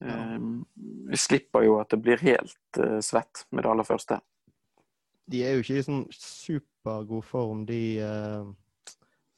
uh, 0.00 0.38
vi 1.10 1.20
slipper 1.20 1.66
jo 1.66 1.76
at 1.82 1.92
det 1.92 2.00
blir 2.04 2.24
helt 2.24 2.80
svett 3.04 3.44
med 3.50 3.64
det 3.64 3.70
aller 3.72 3.88
første. 3.88 4.20
De 5.26 5.42
er 5.44 5.56
jo 5.56 5.64
ikke 5.64 5.76
i 5.80 5.84
sånn 5.84 6.06
supergod 6.14 7.24
form, 7.26 7.66
de 7.68 7.98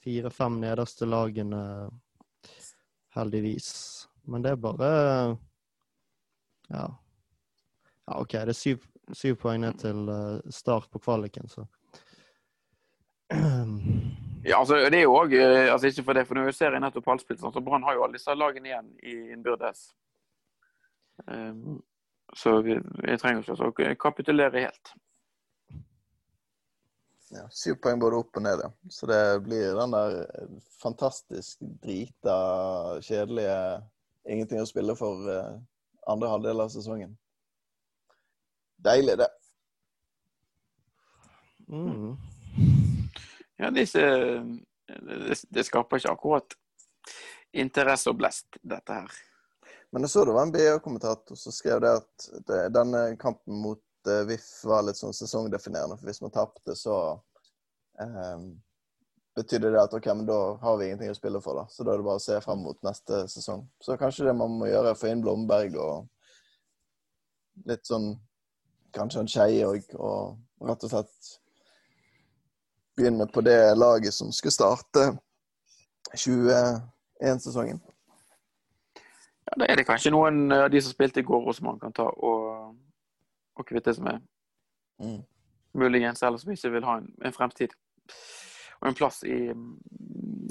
fire-fem 0.04 0.60
nederste 0.60 1.06
lagene, 1.08 1.62
heldigvis. 3.16 3.70
Men 4.28 4.42
det 4.44 4.54
er 4.54 4.62
bare 4.62 4.90
Ja. 6.68 6.86
ja 8.06 8.20
OK, 8.20 8.32
det 8.32 8.48
er 8.48 8.52
syv, 8.52 8.84
syv 9.12 9.36
poeng 9.40 9.60
ned 9.60 9.78
til 9.80 10.08
eh, 10.08 10.50
start 10.50 10.90
på 10.90 11.00
kvaliken, 11.00 11.48
så 11.48 11.66
Ja, 14.48 14.60
altså 14.60 14.78
det 14.88 15.00
er 15.00 15.04
jo 15.04 15.16
òg 15.18 15.34
eh, 15.36 15.66
altså 15.72 15.90
Ikke 15.90 16.04
for 16.06 16.16
det, 16.16 16.22
for 16.28 16.38
nå 16.38 16.46
ser 16.56 16.72
jeg 16.72 16.80
nettopp 16.80 17.04
pallspillene, 17.04 17.50
så 17.52 17.60
Brann 17.64 17.84
har 17.84 17.96
jo 17.96 18.04
alle 18.06 18.16
disse 18.16 18.32
lagene 18.36 18.70
igjen 18.70 18.88
i 19.02 19.16
innbyrdes. 19.34 19.82
Um, 21.26 21.82
så 22.36 22.54
vi, 22.64 22.78
vi 23.02 23.16
trenger 23.20 23.42
ikke 23.42 23.68
å 23.68 23.96
kapitulere 24.00 24.62
helt. 24.62 24.92
Ja, 27.34 27.44
syv 27.52 27.76
poeng 27.84 28.00
både 28.00 28.22
opp 28.22 28.38
og 28.40 28.44
ned, 28.46 28.62
ja. 28.64 28.70
Så 28.88 29.08
det 29.10 29.20
blir 29.44 29.76
den 29.76 29.92
der 29.92 30.16
fantastisk 30.80 31.60
drita, 31.82 32.38
kjedelige 33.04 33.58
ingenting 34.28 34.62
å 34.62 34.70
spille 34.70 34.96
for 34.96 35.28
uh, 35.28 35.58
andre 36.08 36.32
halvdel 36.32 36.64
av 36.64 36.72
sesongen. 36.72 37.12
Deilig, 38.80 39.18
det. 39.20 39.28
Mm. 41.68 42.16
Ja, 43.58 43.70
disse 43.74 44.02
det, 44.88 45.34
det, 45.48 45.64
skaper 45.64 45.98
ikke 45.98 46.12
akkurat 46.12 46.54
interesse 47.52 48.10
og 48.12 48.20
blest, 48.20 48.60
dette 48.62 49.00
her. 49.00 49.18
Men 49.92 50.04
jeg 50.04 50.12
så 50.12 50.24
det 50.28 50.34
var 50.36 50.46
en 50.46 50.52
BA-kommentator 50.52 51.38
som 51.38 51.54
skrev 51.54 51.80
det 51.82 51.94
at 52.00 52.28
det, 52.48 52.60
denne 52.76 53.02
kampen 53.20 53.60
mot 53.62 53.82
uh, 54.08 54.22
VIF 54.28 54.46
var 54.68 54.84
litt 54.84 55.00
sånn 55.00 55.16
sesongdefinerende. 55.16 55.96
For 55.96 56.10
hvis 56.10 56.20
man 56.24 56.34
tapte, 56.34 56.76
så 56.76 56.96
um, 58.00 58.50
betydde 59.38 59.72
det 59.72 59.80
at 59.80 59.96
OK, 59.96 60.10
men 60.12 60.28
da 60.28 60.38
har 60.60 60.78
vi 60.78 60.90
ingenting 60.90 61.12
å 61.12 61.16
spille 61.16 61.40
for, 61.44 61.62
da. 61.62 61.66
Så 61.72 61.86
da 61.86 61.94
er 61.94 62.02
det 62.02 62.08
bare 62.08 62.20
å 62.20 62.26
se 62.26 62.38
frem 62.44 62.62
mot 62.66 62.80
neste 62.84 63.24
sesong. 63.32 63.64
Så 63.80 63.96
kanskje 64.00 64.28
det 64.28 64.36
man 64.36 64.58
må 64.60 64.68
gjøre, 64.68 64.92
er 64.92 64.98
å 64.98 65.00
få 65.00 65.10
inn 65.12 65.24
Blomberg 65.24 65.76
og 65.80 67.68
litt 67.68 67.86
sånn 67.88 68.14
Kanskje 68.96 69.20
en 69.20 69.28
Skeie 69.28 69.66
òg, 69.68 69.90
og 70.00 70.64
rett 70.64 70.84
og 70.86 70.90
slett 70.90 71.26
begynne 72.98 73.28
på 73.30 73.44
det 73.46 73.60
laget 73.78 74.16
som 74.16 74.32
skal 74.34 74.54
starte 74.54 75.06
21-sesongen. 76.18 77.80
Ja, 79.46 79.56
Da 79.56 79.70
er 79.70 79.80
det 79.80 79.86
kanskje 79.88 80.12
noen 80.12 80.52
av 80.52 80.68
de 80.70 80.82
som 80.84 80.92
spilte 80.92 81.22
i 81.22 81.26
går, 81.26 81.46
også 81.48 81.64
man 81.64 81.80
kan 81.80 81.94
ta 81.96 82.10
og 82.10 82.76
og 83.58 83.66
kvitte 83.66 83.94
seg 83.94 84.06
med. 84.06 84.24
Mm. 85.02 85.22
Muligens 85.78 86.22
eller 86.22 86.40
som 86.40 86.52
ikke 86.54 86.72
vil 86.74 86.86
ha 86.86 86.98
en, 87.00 87.08
en, 87.24 87.34
fremtid 87.34 87.74
og 88.80 88.90
en 88.90 88.98
plass 88.98 89.22
i, 89.26 89.38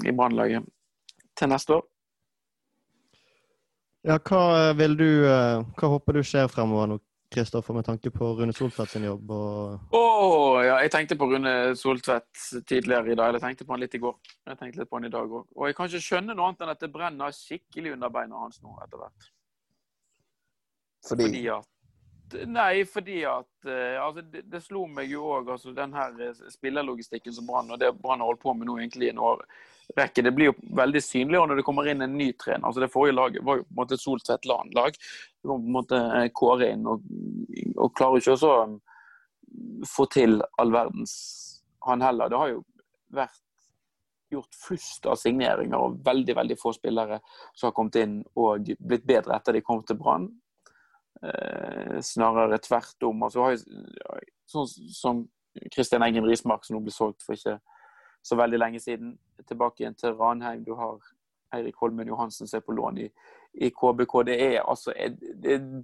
i 0.06 0.14
Brannlaget 0.16 0.66
til 1.38 1.52
neste 1.52 1.78
år. 1.78 1.86
Ja, 4.06 4.16
hva 4.22 4.72
vil 4.78 4.94
du 4.96 5.08
eh, 5.26 5.64
Hva 5.76 5.88
håper 5.90 6.16
du 6.16 6.22
skjer 6.24 6.46
fremover 6.48 6.86
nå, 6.88 7.00
Kristoffer, 7.28 7.74
med 7.76 7.84
tanke 7.84 8.10
på 8.10 8.30
Rune 8.38 8.54
Soltvedt 8.56 8.94
sin 8.94 9.04
jobb? 9.04 9.30
Og... 9.36 9.94
Oh, 9.96 10.56
ja, 10.64 10.78
jeg 10.80 10.92
tenkte 10.94 11.16
på 11.20 11.28
Rune 11.28 11.54
Soltvedt 11.76 12.44
tidligere 12.66 13.12
i 13.12 13.16
dag. 13.18 13.28
Eller 13.28 13.42
tenkte 13.42 13.66
på 13.68 13.74
han 13.76 13.82
litt 13.82 13.96
i 13.98 14.00
går. 14.02 14.16
Jeg 14.48 14.60
tenkte 14.60 14.80
litt 14.80 14.90
på 14.90 14.96
han 14.96 15.08
i 15.08 15.12
dag 15.12 15.34
òg. 15.40 15.50
Og 15.56 15.68
jeg 15.68 15.76
kan 15.76 15.90
ikke 15.90 16.06
skjønne 16.06 16.36
noe 16.36 16.48
annet 16.48 16.64
enn 16.64 16.72
at 16.72 16.84
det 16.84 16.92
brenner 16.94 17.34
skikkelig 17.36 17.96
under 17.98 18.14
beina 18.14 18.44
hans 18.44 18.62
nå 18.64 18.72
etter 18.84 19.02
hvert. 19.02 19.28
Fordi? 21.08 21.28
Fordi 21.28 21.42
at 21.56 21.74
Nei, 22.28 22.84
fordi 22.84 23.22
at 23.24 23.48
uh, 23.64 24.04
altså, 24.04 24.20
det, 24.20 24.42
det, 24.52 24.60
slo 24.60 24.82
meg 24.92 25.08
jo 25.08 25.24
òg 25.32 25.48
altså, 25.54 25.72
den 25.72 25.94
her 25.96 26.12
eh, 26.20 26.42
spillerlogistikken 26.52 27.32
som 27.32 27.46
Brann 27.48 27.72
og 27.72 27.80
det 27.80 27.88
Brann 27.96 28.20
har 28.20 28.28
holdt 28.28 28.42
på 28.42 28.52
med 28.52 28.68
nå 28.68 28.74
egentlig 28.76 29.08
i 29.08 29.12
en 29.14 29.22
årrekke. 29.94 30.22
Det 30.22 30.32
blir 30.36 30.50
jo 30.50 30.54
veldig 30.76 31.02
synligere 31.02 31.50
når 31.50 31.60
det 31.60 31.66
kommer 31.66 31.88
inn 31.90 32.04
en 32.04 32.16
ny 32.18 32.30
trener. 32.40 32.66
Altså, 32.68 32.82
det 32.84 32.92
forrige 32.92 33.16
laget 33.16 33.44
var 33.44 33.60
jo 33.60 33.66
på 33.66 33.72
en 33.72 33.80
måte 33.80 34.00
Soltvedt 34.00 34.48
Land-lag. 34.48 34.96
Du 35.42 35.50
må 35.50 35.58
på 35.58 35.64
en 35.64 35.76
måte 35.78 36.00
eh, 36.20 36.30
kåre 36.34 36.70
inn 36.74 36.86
og, 36.88 37.04
og 37.76 37.92
klarer 37.96 38.22
ikke 38.22 38.34
også 38.36 38.54
å 38.54 38.64
um, 38.68 38.78
få 39.88 40.08
til 40.12 40.40
all 40.60 40.74
verdens 40.74 41.14
han 41.86 42.02
heller. 42.04 42.30
Det 42.30 42.40
har 42.40 42.52
jo 42.52 42.64
vært 43.14 43.44
gjort 44.28 44.58
flust 44.60 45.06
av 45.08 45.16
signeringer 45.16 45.80
og 45.80 46.02
veldig 46.04 46.34
veldig 46.36 46.58
få 46.60 46.74
spillere 46.76 47.20
som 47.54 47.70
har 47.70 47.76
kommet 47.76 47.96
inn 47.96 48.18
og 48.36 48.68
blitt 48.76 49.06
bedre 49.08 49.38
etter 49.38 49.56
de 49.56 49.64
kom 49.64 49.80
til 49.88 49.96
Brann. 50.00 50.28
Eh, 51.22 51.96
snarere 52.04 52.60
tvert 52.62 53.08
om. 53.08 53.24
Altså, 53.24 53.54
sånn 54.48 54.68
som 54.94 55.24
Kristian 55.72 56.04
Engen 56.04 56.28
Rismark, 56.28 56.66
som 56.66 56.76
nå 56.76 56.84
ble 56.84 56.94
solgt 56.94 57.24
for 57.24 57.38
ikke 57.38 57.56
så 58.22 58.36
veldig 58.36 58.58
lenge 58.58 58.80
siden, 58.80 59.16
tilbake 59.48 59.82
igjen 59.82 59.96
til 59.98 60.16
Ranheim. 60.18 60.64
Du 60.64 60.74
har 60.74 60.98
Eirik 61.54 61.76
Holmen 61.80 62.08
Johansen 62.08 62.46
som 62.46 62.58
er 62.58 62.64
på 62.66 62.74
lån 62.76 62.98
i, 62.98 63.06
i, 63.54 63.70
KBK. 63.70 64.14
Det 64.26 64.36
er 64.44 64.58
altså 64.62 64.92
er 64.96 65.14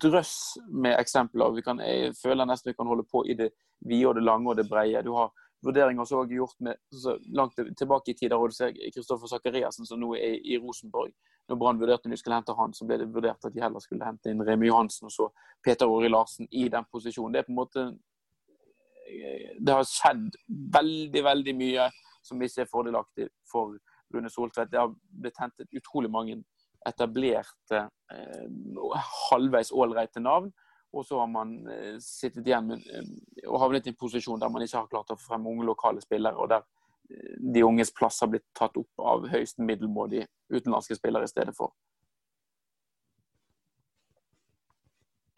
drøss 0.00 0.34
med 0.68 0.98
eksempler. 0.98 1.60
Kan, 1.64 1.80
jeg 1.80 2.12
føler 2.22 2.48
nesten 2.48 2.70
vi 2.70 2.76
kan 2.76 2.90
holde 2.90 3.06
på 3.10 3.24
i 3.24 3.38
det 3.38 3.50
vide 3.88 4.08
og 4.08 4.18
det 4.18 4.24
lange 4.24 4.50
og 4.50 4.56
det 4.56 4.68
breie. 4.68 5.02
Du 5.02 5.14
har 5.16 5.32
vurderinger 5.64 6.04
som 6.04 6.20
er 6.20 6.36
gjort 6.36 6.60
med, 6.60 6.80
så 6.92 7.16
langt 7.36 7.56
tilbake 7.78 8.12
i 8.12 8.14
tid. 8.14 8.30
Du 8.30 8.52
ser 8.52 8.74
Kristoffer 8.94 9.30
Sakariassen, 9.30 9.86
som 9.86 10.00
nå 10.00 10.14
er 10.14 10.36
i 10.44 10.58
Rosenborg. 10.60 11.14
Når 11.48 11.58
Brann 11.60 11.80
vurderte 11.80 12.08
om 12.08 12.12
de 12.12 12.16
skulle 12.16 12.36
hente 12.36 12.56
han, 12.56 12.72
så 12.72 12.86
ble 12.88 12.98
det 13.00 13.10
vurdert 13.12 13.44
at 13.44 13.52
de 13.52 13.60
heller 13.60 13.82
skulle 13.84 14.06
hente 14.06 14.32
inn 14.32 14.44
Remi 14.44 14.68
Johansen 14.70 15.10
og 15.10 15.12
så 15.12 15.28
Peter 15.64 15.90
Åri 15.90 16.08
Larsen 16.08 16.48
i 16.50 16.68
den 16.72 16.86
posisjonen. 16.92 17.34
Det 17.34 17.42
er 17.42 17.48
på 17.48 17.52
en 17.52 17.60
måte 17.60 17.86
Det 19.60 19.72
har 19.72 19.84
skjedd 19.84 20.36
veldig, 20.72 21.22
veldig 21.24 21.54
mye 21.56 21.90
som 22.24 22.42
ikke 22.42 22.64
er 22.64 22.70
fordelaktig 22.70 23.28
for 23.50 23.76
Rune 24.14 24.30
Soltvedt. 24.30 24.70
Det 24.72 24.80
har 24.80 24.92
blitt 25.20 25.40
hentet 25.40 25.72
utrolig 25.76 26.10
mange 26.10 26.40
etablerte, 26.88 27.88
eh, 28.12 28.46
halvveis 29.30 29.72
ålreite 29.72 30.20
navn. 30.20 30.52
Og 30.92 31.06
så 31.06 31.18
har 31.18 31.26
man 31.26 31.56
eh, 31.68 31.96
sittet 32.00 32.46
igjen 32.46 32.68
med, 32.68 32.84
eh, 32.92 33.48
og 33.48 33.60
havnet 33.60 33.86
i 33.86 33.92
en 33.92 33.98
posisjon 33.98 34.40
der 34.40 34.52
man 34.52 34.62
ikke 34.62 34.82
har 34.82 34.90
klart 34.92 35.10
å 35.10 35.18
få 35.18 35.32
frem 35.32 35.48
unge 35.50 35.66
lokale 35.66 36.04
spillere, 36.04 36.36
og 36.36 36.52
der 36.52 36.64
de 37.54 37.60
unges 37.64 37.90
plass 37.92 38.22
har 38.24 38.30
blitt 38.32 38.46
tatt 38.56 38.78
opp 38.80 39.02
av 39.04 39.26
høyst 39.28 39.58
middelmådige 39.60 40.24
utenlandske 40.48 40.96
spillere 40.96 41.28
i 41.28 41.32
stedet 41.32 41.52
for. 41.56 41.74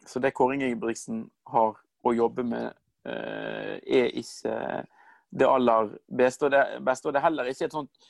Så 0.07 0.21
det 0.23 0.31
Kåring 0.31 0.63
Ingebrigtsen 0.63 1.25
har 1.51 1.75
å 2.07 2.13
jobbe 2.15 2.45
med, 2.47 2.71
er 3.03 4.15
ikke 4.15 4.85
det 5.37 5.47
aller 5.47 5.91
beste. 6.19 6.47
Og 6.47 6.53
det, 6.53 6.63
beste, 6.85 7.07
og 7.07 7.15
det 7.15 7.21
er 7.21 7.27
heller 7.27 7.49
ikke 7.51 7.67
et 7.69 7.75
sånt 7.75 8.09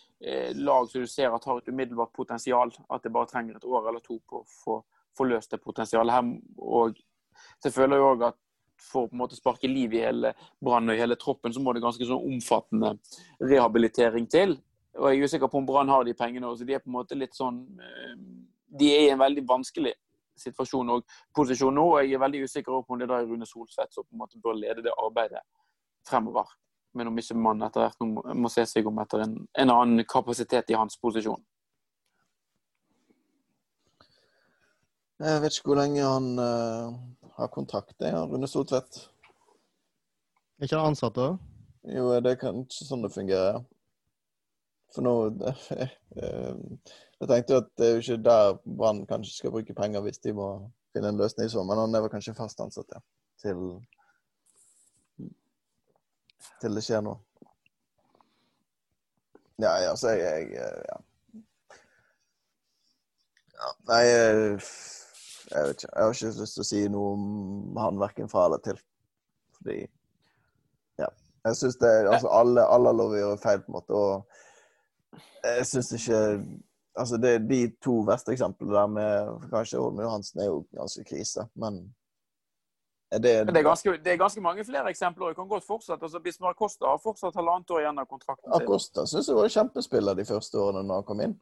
lag 0.57 0.87
som 0.89 1.03
du 1.03 1.09
ser 1.11 1.33
at 1.35 1.45
har 1.45 1.59
et 1.59 1.69
umiddelbart 1.69 2.13
potensial. 2.15 2.71
At 2.93 3.03
det 3.03 3.13
bare 3.13 3.29
trenger 3.29 3.57
et 3.57 3.67
år 3.67 3.89
eller 3.91 4.03
to 4.05 4.19
på 4.23 4.41
å 4.41 4.47
få, 4.63 5.27
løst 5.27 5.53
det 5.53 5.61
potensialet. 5.63 6.13
Her, 6.13 6.27
og 6.61 6.97
så 7.57 7.69
jeg 7.69 7.77
føler 7.77 8.01
jo 8.01 8.11
òg 8.13 8.27
at 8.31 8.37
for 8.77 9.05
å 9.05 9.09
på 9.09 9.15
en 9.15 9.21
måte 9.23 9.37
sparke 9.37 9.69
liv 9.69 9.95
i 9.97 10.03
hele 10.03 10.33
Brann 10.63 10.89
og 10.89 10.97
i 10.97 11.01
hele 11.01 11.17
troppen, 11.17 11.53
så 11.53 11.61
må 11.63 11.73
det 11.73 11.81
ganske 11.81 12.05
sånn 12.05 12.27
omfattende 12.33 12.93
rehabilitering 13.41 14.27
til. 14.29 14.57
Og 14.97 15.09
jeg 15.11 15.21
er 15.21 15.29
usikker 15.29 15.49
på 15.51 15.61
om 15.61 15.65
Brann 15.65 15.89
har 15.89 16.05
de 16.05 16.13
pengene. 16.17 16.49
Så 16.57 16.65
de 16.65 16.75
er 16.77 16.83
på 16.83 16.91
en 16.91 16.97
måte 16.97 17.17
litt 17.17 17.35
sånn 17.37 17.63
eh, 17.81 18.13
De 18.77 18.91
er 18.93 19.07
i 19.07 19.09
en 19.13 19.21
veldig 19.21 19.45
vanskelig 19.47 19.93
situasjon 20.37 20.93
og 20.93 21.17
posisjon 21.35 21.73
nå. 21.73 21.85
og 21.95 22.05
Jeg 22.05 22.17
er 22.17 22.23
veldig 22.25 22.43
usikker 22.45 22.81
på 22.85 22.95
om 22.95 23.01
det 23.01 23.09
er 23.09 23.25
Rune 23.25 23.47
Solsvedt 23.49 23.93
som 23.93 24.05
på 24.05 24.15
en 24.15 24.23
måte 24.23 24.41
bør 24.41 24.57
lede 24.57 24.85
det 24.85 24.93
arbeidet 24.93 25.43
fremover. 26.07 26.49
Men 26.95 27.12
om 27.12 27.19
ikke 27.19 27.36
man 27.38 27.62
etter 27.65 27.84
hvert 27.84 28.36
må 28.38 28.50
se 28.52 28.63
seg 28.69 28.88
om 28.88 29.00
etter 29.04 29.26
en, 29.26 29.36
en 29.60 29.73
annen 29.73 30.06
kapasitet 30.08 30.71
i 30.71 30.78
hans 30.78 30.97
posisjon. 31.02 31.43
Jeg 35.17 35.41
vet 35.41 35.56
ikke 35.56 35.71
hvor 35.71 35.80
lenge 35.80 36.06
han 36.06 36.28
uh, 36.38 36.97
har 37.39 37.54
kontakt 37.54 37.95
med 38.00 38.17
Rune 38.30 38.47
Soltvedt. 38.50 39.08
Er 40.58 40.67
ikke 40.67 40.78
han 40.78 40.93
ansatt, 40.93 41.17
da? 41.17 41.32
Jo, 41.89 42.12
det 42.21 42.34
er 42.34 42.41
kanskje 42.41 42.86
sånn 42.86 43.06
det 43.06 43.13
fungerer. 43.13 43.63
For 44.95 45.04
nå 45.04 45.13
eh, 45.78 46.54
Jeg 47.19 47.30
tenkte 47.30 47.54
jo 47.54 47.60
at 47.60 47.69
det 47.80 47.88
er 47.88 47.95
jo 47.95 48.04
ikke 48.04 48.23
der 48.23 48.60
Brann 48.63 49.02
kanskje 49.10 49.34
skal 49.36 49.54
bruke 49.54 49.76
penger 49.76 50.06
hvis 50.06 50.21
de 50.23 50.34
må 50.38 50.47
finne 50.95 51.12
en 51.12 51.19
løsning 51.19 51.50
så, 51.52 51.65
men 51.67 51.82
han 51.82 51.95
er 51.97 52.06
vel 52.06 52.13
kanskje 52.13 52.38
fast 52.38 52.62
ansatt, 52.63 52.93
ja. 52.93 53.02
Til, 53.41 53.65
til 56.62 56.78
det 56.78 56.84
skjer 56.86 57.04
noe. 57.06 57.19
Ja, 59.58 59.71
altså, 59.89 60.10
jeg, 60.13 60.52
jeg 60.54 60.62
eh, 60.62 60.82
ja. 60.89 60.97
ja. 63.58 63.71
Nei, 63.89 64.02
jeg, 64.06 64.60
jeg 65.52 65.63
vet 65.63 65.71
ikke. 65.73 65.89
Jeg 65.95 66.04
har 66.04 66.13
ikke 66.13 66.34
lyst 66.41 66.58
til 66.60 66.65
å 66.65 66.67
si 66.67 66.84
noe 66.93 67.13
om 67.15 67.80
han 67.82 68.02
verken 68.02 68.30
fra 68.30 68.45
eller 68.50 68.62
til. 68.65 68.78
Fordi 69.58 69.80
Ja. 71.02 71.10
Jeg 71.45 71.56
syns 71.56 71.78
det 71.82 71.89
Altså, 72.06 72.30
alle, 72.30 72.65
alle 72.65 72.91
har 72.91 72.97
lov 72.97 73.15
å 73.15 73.19
gjøre 73.21 73.41
feil, 73.41 73.62
på 73.63 73.71
en 73.71 73.78
måte, 73.80 73.93
og 73.93 75.21
jeg 75.43 75.65
syns 75.69 75.91
ikke 75.97 76.21
Altså, 76.97 77.17
det, 77.21 77.50
de 77.50 77.60
to 77.82 78.00
verste 78.06 78.34
eksemplene 78.34 78.73
der 78.73 78.88
med 78.89 79.50
Kanskje 79.52 79.82
Holmen 79.82 80.06
Johansen 80.06 80.41
er 80.41 80.47
jo 80.50 80.63
ganske 80.73 81.04
krise, 81.06 81.45
men 81.54 81.84
er 83.15 83.20
det, 83.24 83.32
det 83.48 83.58
er, 83.58 83.63
ganske, 83.63 83.91
det 84.04 84.12
er 84.13 84.17
ganske 84.20 84.41
mange 84.43 84.63
flere 84.67 84.89
eksempler. 84.91 85.30
Jeg 85.32 85.36
kan 85.38 85.48
godt 85.48 85.63
fortsette. 85.63 86.04
Altså, 86.04 86.20
Bismar 86.20 86.54
Costa 86.60 86.89
har 86.91 86.98
fortsatt 87.00 87.36
halvannet 87.39 87.72
år 87.72 87.80
igjen 87.86 88.00
av 88.02 88.06
kontrakten 88.10 88.52
sin. 88.52 88.62
Acosta 88.62 89.06
syns 89.08 89.30
jeg 89.32 89.38
var 89.38 89.48
kjempespiller 89.54 90.17
de 90.20 90.26
første 90.28 90.60
årene 90.60 90.84
når 90.84 91.02
han 91.02 91.06
kom 91.08 91.22
inn. 91.24 91.36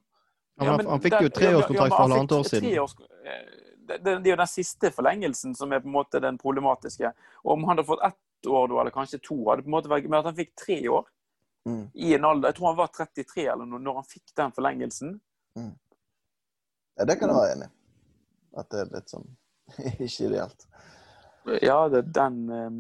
Han, 0.62 0.68
Ja, 0.68 0.76
han, 0.92 1.02
fikk 1.04 1.18
jo 1.26 1.30
treårskontrakt 1.36 1.90
ja, 1.92 1.96
for 1.98 2.04
halvannet 2.06 2.32
år 2.38 2.44
siden. 2.52 2.70
treårs- 2.70 3.02
eh, 3.26 3.42
Det, 3.86 3.98
det, 4.06 4.14
det 4.24 4.30
er 4.30 4.34
jo 4.36 4.42
den 4.44 4.48
siste 4.50 4.90
forlengelsen 4.92 5.56
som 5.58 5.74
er 5.74 5.82
på 5.84 5.90
en 5.90 5.94
måte 5.98 6.22
den 6.22 6.38
problematiske. 6.42 7.12
Og 7.44 7.52
Om 7.54 7.64
han 7.68 7.76
hadde 7.78 7.88
fått 7.90 8.06
ett 8.08 8.48
år, 8.50 8.68
da, 8.72 8.80
eller 8.82 8.92
kanskje 8.96 9.20
to, 9.22 9.36
hadde 9.50 9.62
på 9.66 9.70
en 9.70 9.76
måte 9.76 9.90
vært, 9.92 10.08
men 10.10 10.20
at 10.20 10.26
han 10.32 10.36
fikk 10.38 10.56
tre 10.58 10.80
år 10.90 11.06
Mm. 11.66 11.88
i 11.98 12.12
en 12.14 12.26
alder 12.30 12.52
Jeg 12.52 12.56
tror 12.60 12.68
han 12.68 12.76
var 12.78 12.88
33 12.94 13.46
eller 13.50 13.66
noe 13.66 13.80
når 13.82 13.96
han 13.98 14.04
fikk 14.06 14.36
den 14.38 14.52
forlengelsen. 14.54 15.16
Ja, 17.00 17.06
det 17.10 17.16
kan 17.20 17.30
jeg 17.32 17.38
være 17.40 17.54
enig 17.56 17.68
i. 17.68 17.74
At 18.62 18.70
det 18.72 18.80
er 18.84 18.92
litt 18.94 19.10
sånn 19.12 19.26
ikke 20.06 20.28
ideelt. 20.30 20.68
Ja, 21.62 21.90
det, 21.90 22.02
den 22.02 22.50
eh, 22.50 22.72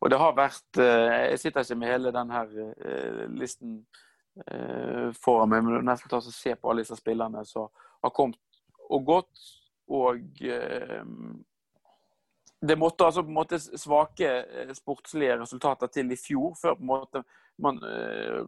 Og 0.00 0.10
det 0.10 0.18
har 0.20 0.34
vært 0.36 0.80
eh, 0.80 1.30
Jeg 1.32 1.38
sitter 1.40 1.64
ikke 1.64 1.78
med 1.80 1.92
hele 1.92 2.12
den 2.12 2.32
her 2.32 2.50
eh, 2.60 3.22
listen 3.32 3.78
eh, 4.46 5.08
foran 5.16 5.52
meg, 5.52 5.64
men 5.64 5.86
nesten 5.88 6.12
ta 6.12 6.20
og 6.20 6.28
se 6.28 6.54
på 6.56 6.70
alle 6.70 6.84
disse 6.84 6.98
spillerne 7.00 7.44
som 7.48 7.70
har 8.02 8.12
kommet 8.12 8.38
og 8.92 9.04
gått, 9.08 9.44
og 9.88 10.42
eh, 10.44 11.04
det 12.60 12.76
måtte 12.76 13.06
altså 13.06 13.22
på 13.24 13.30
en 13.32 13.38
måte 13.38 13.60
svake 13.60 14.28
sportslige 14.76 15.38
resultater 15.40 15.88
til 15.88 16.12
i 16.12 16.18
fjor, 16.20 16.52
før 16.60 16.76
på 16.76 16.84
en 16.84 16.90
måte 16.90 17.22
man, 17.62 17.78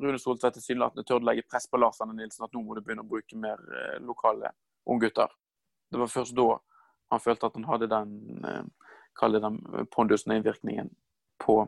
Rune 0.01 0.19
Soltvedt 0.21 0.59
tilsynelatende 0.59 1.07
tørde 1.07 1.29
legge 1.29 1.47
press 1.49 1.69
på 1.71 1.81
Lars 1.81 2.03
Anne 2.05 2.17
Nilsen 2.19 2.45
at 2.45 2.53
nå 2.53 2.61
må 2.61 2.77
du 2.77 2.83
begynne 2.85 3.05
å 3.07 3.09
bruke 3.09 3.39
mer 3.41 3.63
lokale 4.05 4.53
unggutter. 4.91 5.33
Det 5.89 6.01
var 6.03 6.13
først 6.13 6.37
da 6.37 6.51
han 7.15 7.25
følte 7.25 7.49
at 7.49 7.57
han 7.59 7.69
hadde 7.69 7.91
den 7.95 8.15
kalle 9.19 9.41
den 9.43 9.59
pondusen 9.95 10.33
og 10.33 10.41
innvirkningen 10.41 10.91
på 11.45 11.61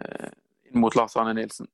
eh, 0.00 0.30
mot 0.74 0.94
Lars 0.96 1.16
Arne 1.16 1.34
Nilsen. 1.36 1.68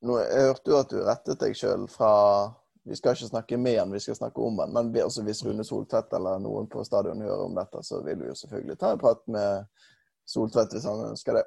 Nå, 0.00 0.16
jeg 0.22 0.48
hørte 0.48 0.72
jo 0.72 0.80
at 0.80 0.92
du 0.92 0.98
rettet 1.04 1.42
deg 1.42 1.56
sjøl 1.56 1.84
fra 1.92 2.12
Vi 2.88 2.96
skal 2.96 3.12
ikke 3.12 3.28
snakke 3.28 3.58
med 3.60 3.76
han, 3.76 3.92
vi 3.92 4.00
skal 4.00 4.16
snakke 4.16 4.40
om 4.40 4.62
han. 4.62 4.72
Men 4.72 4.94
altså, 5.02 5.22
hvis 5.26 5.42
Rune 5.44 5.64
Soltvedt 5.66 6.14
eller 6.16 6.40
noen 6.40 6.68
på 6.72 6.84
stadion 6.86 7.20
hører 7.20 7.44
om 7.44 7.58
dette, 7.58 7.82
så 7.84 8.00
vil 8.06 8.22
vi 8.22 8.30
jo 8.30 8.36
selvfølgelig 8.38 8.78
ta 8.80 8.94
en 8.94 9.02
prat 9.02 9.20
med 9.28 9.66
Soltvedt 10.24 10.72
hvis 10.72 10.88
han 10.88 11.10
ønsker 11.10 11.36
det. 11.36 11.44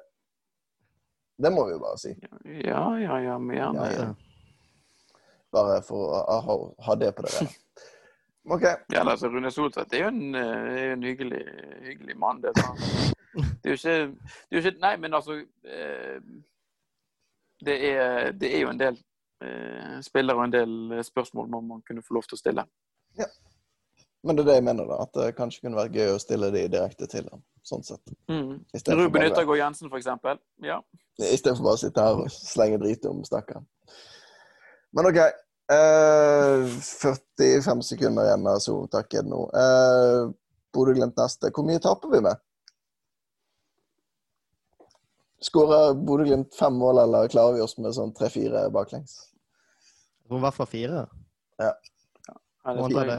Det 1.42 1.50
må 1.50 1.64
vi 1.66 1.74
jo 1.74 1.80
bare 1.82 1.98
si. 1.98 2.14
Ja, 2.62 2.84
ja, 3.02 3.18
ja, 3.18 3.38
men 3.42 3.56
gjerne. 3.58 3.90
Ja, 3.90 4.06
ja. 4.06 5.18
Bare 5.54 5.80
for 5.86 6.14
å 6.14 6.38
ha, 6.46 6.56
ha 6.86 6.96
det 6.98 7.10
på 7.16 7.26
det 7.26 7.34
rene. 7.34 7.63
OK. 8.50 8.64
altså, 8.92 9.28
Rune 9.28 9.50
Soltvedt 9.50 9.94
er 9.94 10.04
jo 10.04 10.08
en, 10.08 10.34
eh, 10.34 10.82
er 10.82 10.92
en 10.92 11.02
hyggelig, 11.02 11.44
hyggelig 11.82 12.16
mann. 12.18 12.42
Det, 12.42 12.52
det 13.62 13.70
er 13.70 13.78
ikke, 13.78 13.96
det 13.96 14.52
er 14.52 14.58
jo 14.58 14.62
ikke 14.62 14.80
Nei, 14.80 14.96
men 14.96 15.14
altså 15.14 15.38
eh, 15.64 16.18
det, 17.64 17.78
er, 17.90 18.32
det 18.32 18.50
er 18.56 18.60
jo 18.60 18.74
en 18.74 18.80
del 18.80 19.00
eh, 19.44 19.96
spillere 20.04 20.36
og 20.36 20.44
en 20.44 20.52
del 20.52 21.04
spørsmål 21.04 21.48
man, 21.48 21.68
man 21.68 21.82
kunne 21.88 22.04
få 22.04 22.18
lov 22.18 22.28
til 22.28 22.36
å 22.36 22.42
stille. 22.42 22.66
Ja. 23.18 23.30
Men 24.24 24.36
det 24.36 24.44
er 24.44 24.48
det 24.48 24.58
jeg 24.60 24.64
mener, 24.64 24.88
da. 24.88 25.02
At 25.04 25.16
det 25.16 25.34
kanskje 25.36 25.64
kunne 25.64 25.76
vært 25.76 25.96
gøy 25.96 26.14
å 26.14 26.20
stille 26.20 26.48
de 26.52 26.66
direkte 26.72 27.08
til 27.12 27.26
ham. 27.28 27.42
Sånn 27.64 27.84
sett. 27.84 28.12
Mm. 28.28 28.60
Ruben 28.96 29.24
Yttergård 29.24 29.60
Jensen, 29.60 29.88
for 29.92 30.00
eksempel. 30.00 30.40
Ja. 30.64 30.78
I 31.20 31.36
stedet 31.36 31.58
for 31.58 31.68
bare 31.68 31.78
å 31.78 31.82
sitte 31.82 32.04
her 32.04 32.20
og 32.24 32.32
slenge 32.32 32.80
drit 32.80 33.04
om 33.08 33.20
stakkaren. 33.24 33.66
Men 34.96 35.08
OK. 35.10 35.20
Eh, 35.72 36.66
45 37.38 37.82
sekunder 37.82 38.24
igjen 38.24 38.46
av 38.46 38.58
Zoom-takken 38.60 39.30
nå. 39.32 39.44
Uh, 39.56 40.32
Bodø-Glimt 40.76 41.16
neste. 41.16 41.48
Hvor 41.54 41.64
mye 41.64 41.80
taper 41.80 42.10
vi 42.12 42.20
med? 42.26 42.42
Skårer 45.44 45.94
Bodø-Glimt 45.96 46.52
fem 46.58 46.76
mål, 46.76 47.00
eller 47.06 47.30
klarer 47.32 47.56
vi 47.56 47.64
oss 47.64 47.78
med 47.78 47.96
sånn 47.96 48.12
tre-fire 48.16 48.66
baklengs? 48.74 49.16
Jeg 50.20 50.28
tror 50.28 50.42
i 50.42 50.44
hvert 50.44 50.58
fall 50.58 50.68
fire. 50.68 51.06
Ja, 51.62 51.72
det 52.64 53.04
det 53.08 53.18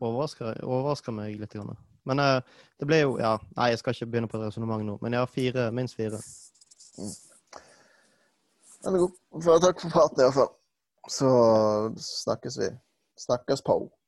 overrasker, 0.00 0.62
overrasker 0.64 1.12
meg 1.12 1.36
litt. 1.40 1.52
Grann. 1.52 1.76
Men 2.08 2.22
uh, 2.24 2.62
det 2.80 2.88
ble 2.88 3.02
jo 3.02 3.18
ja, 3.20 3.34
Nei, 3.58 3.72
jeg 3.74 3.82
skal 3.82 3.96
ikke 3.96 4.08
begynne 4.14 4.30
på 4.32 4.38
et 4.40 4.46
resonnement 4.46 4.84
nå, 4.86 4.96
men 5.04 5.16
jeg 5.16 5.24
har 5.26 5.34
fire, 5.34 5.66
minst 5.76 5.98
fire. 5.98 6.22
Den 8.80 8.96
er 8.96 9.04
god. 9.04 9.60
Takk 9.60 9.84
for 9.84 9.92
praten, 9.92 10.24
iallfall. 10.24 10.48
Så 11.08 11.30
snakkes 11.96 12.58
vi. 12.58 12.68
Snakkes 13.20 13.62
på. 13.62 13.99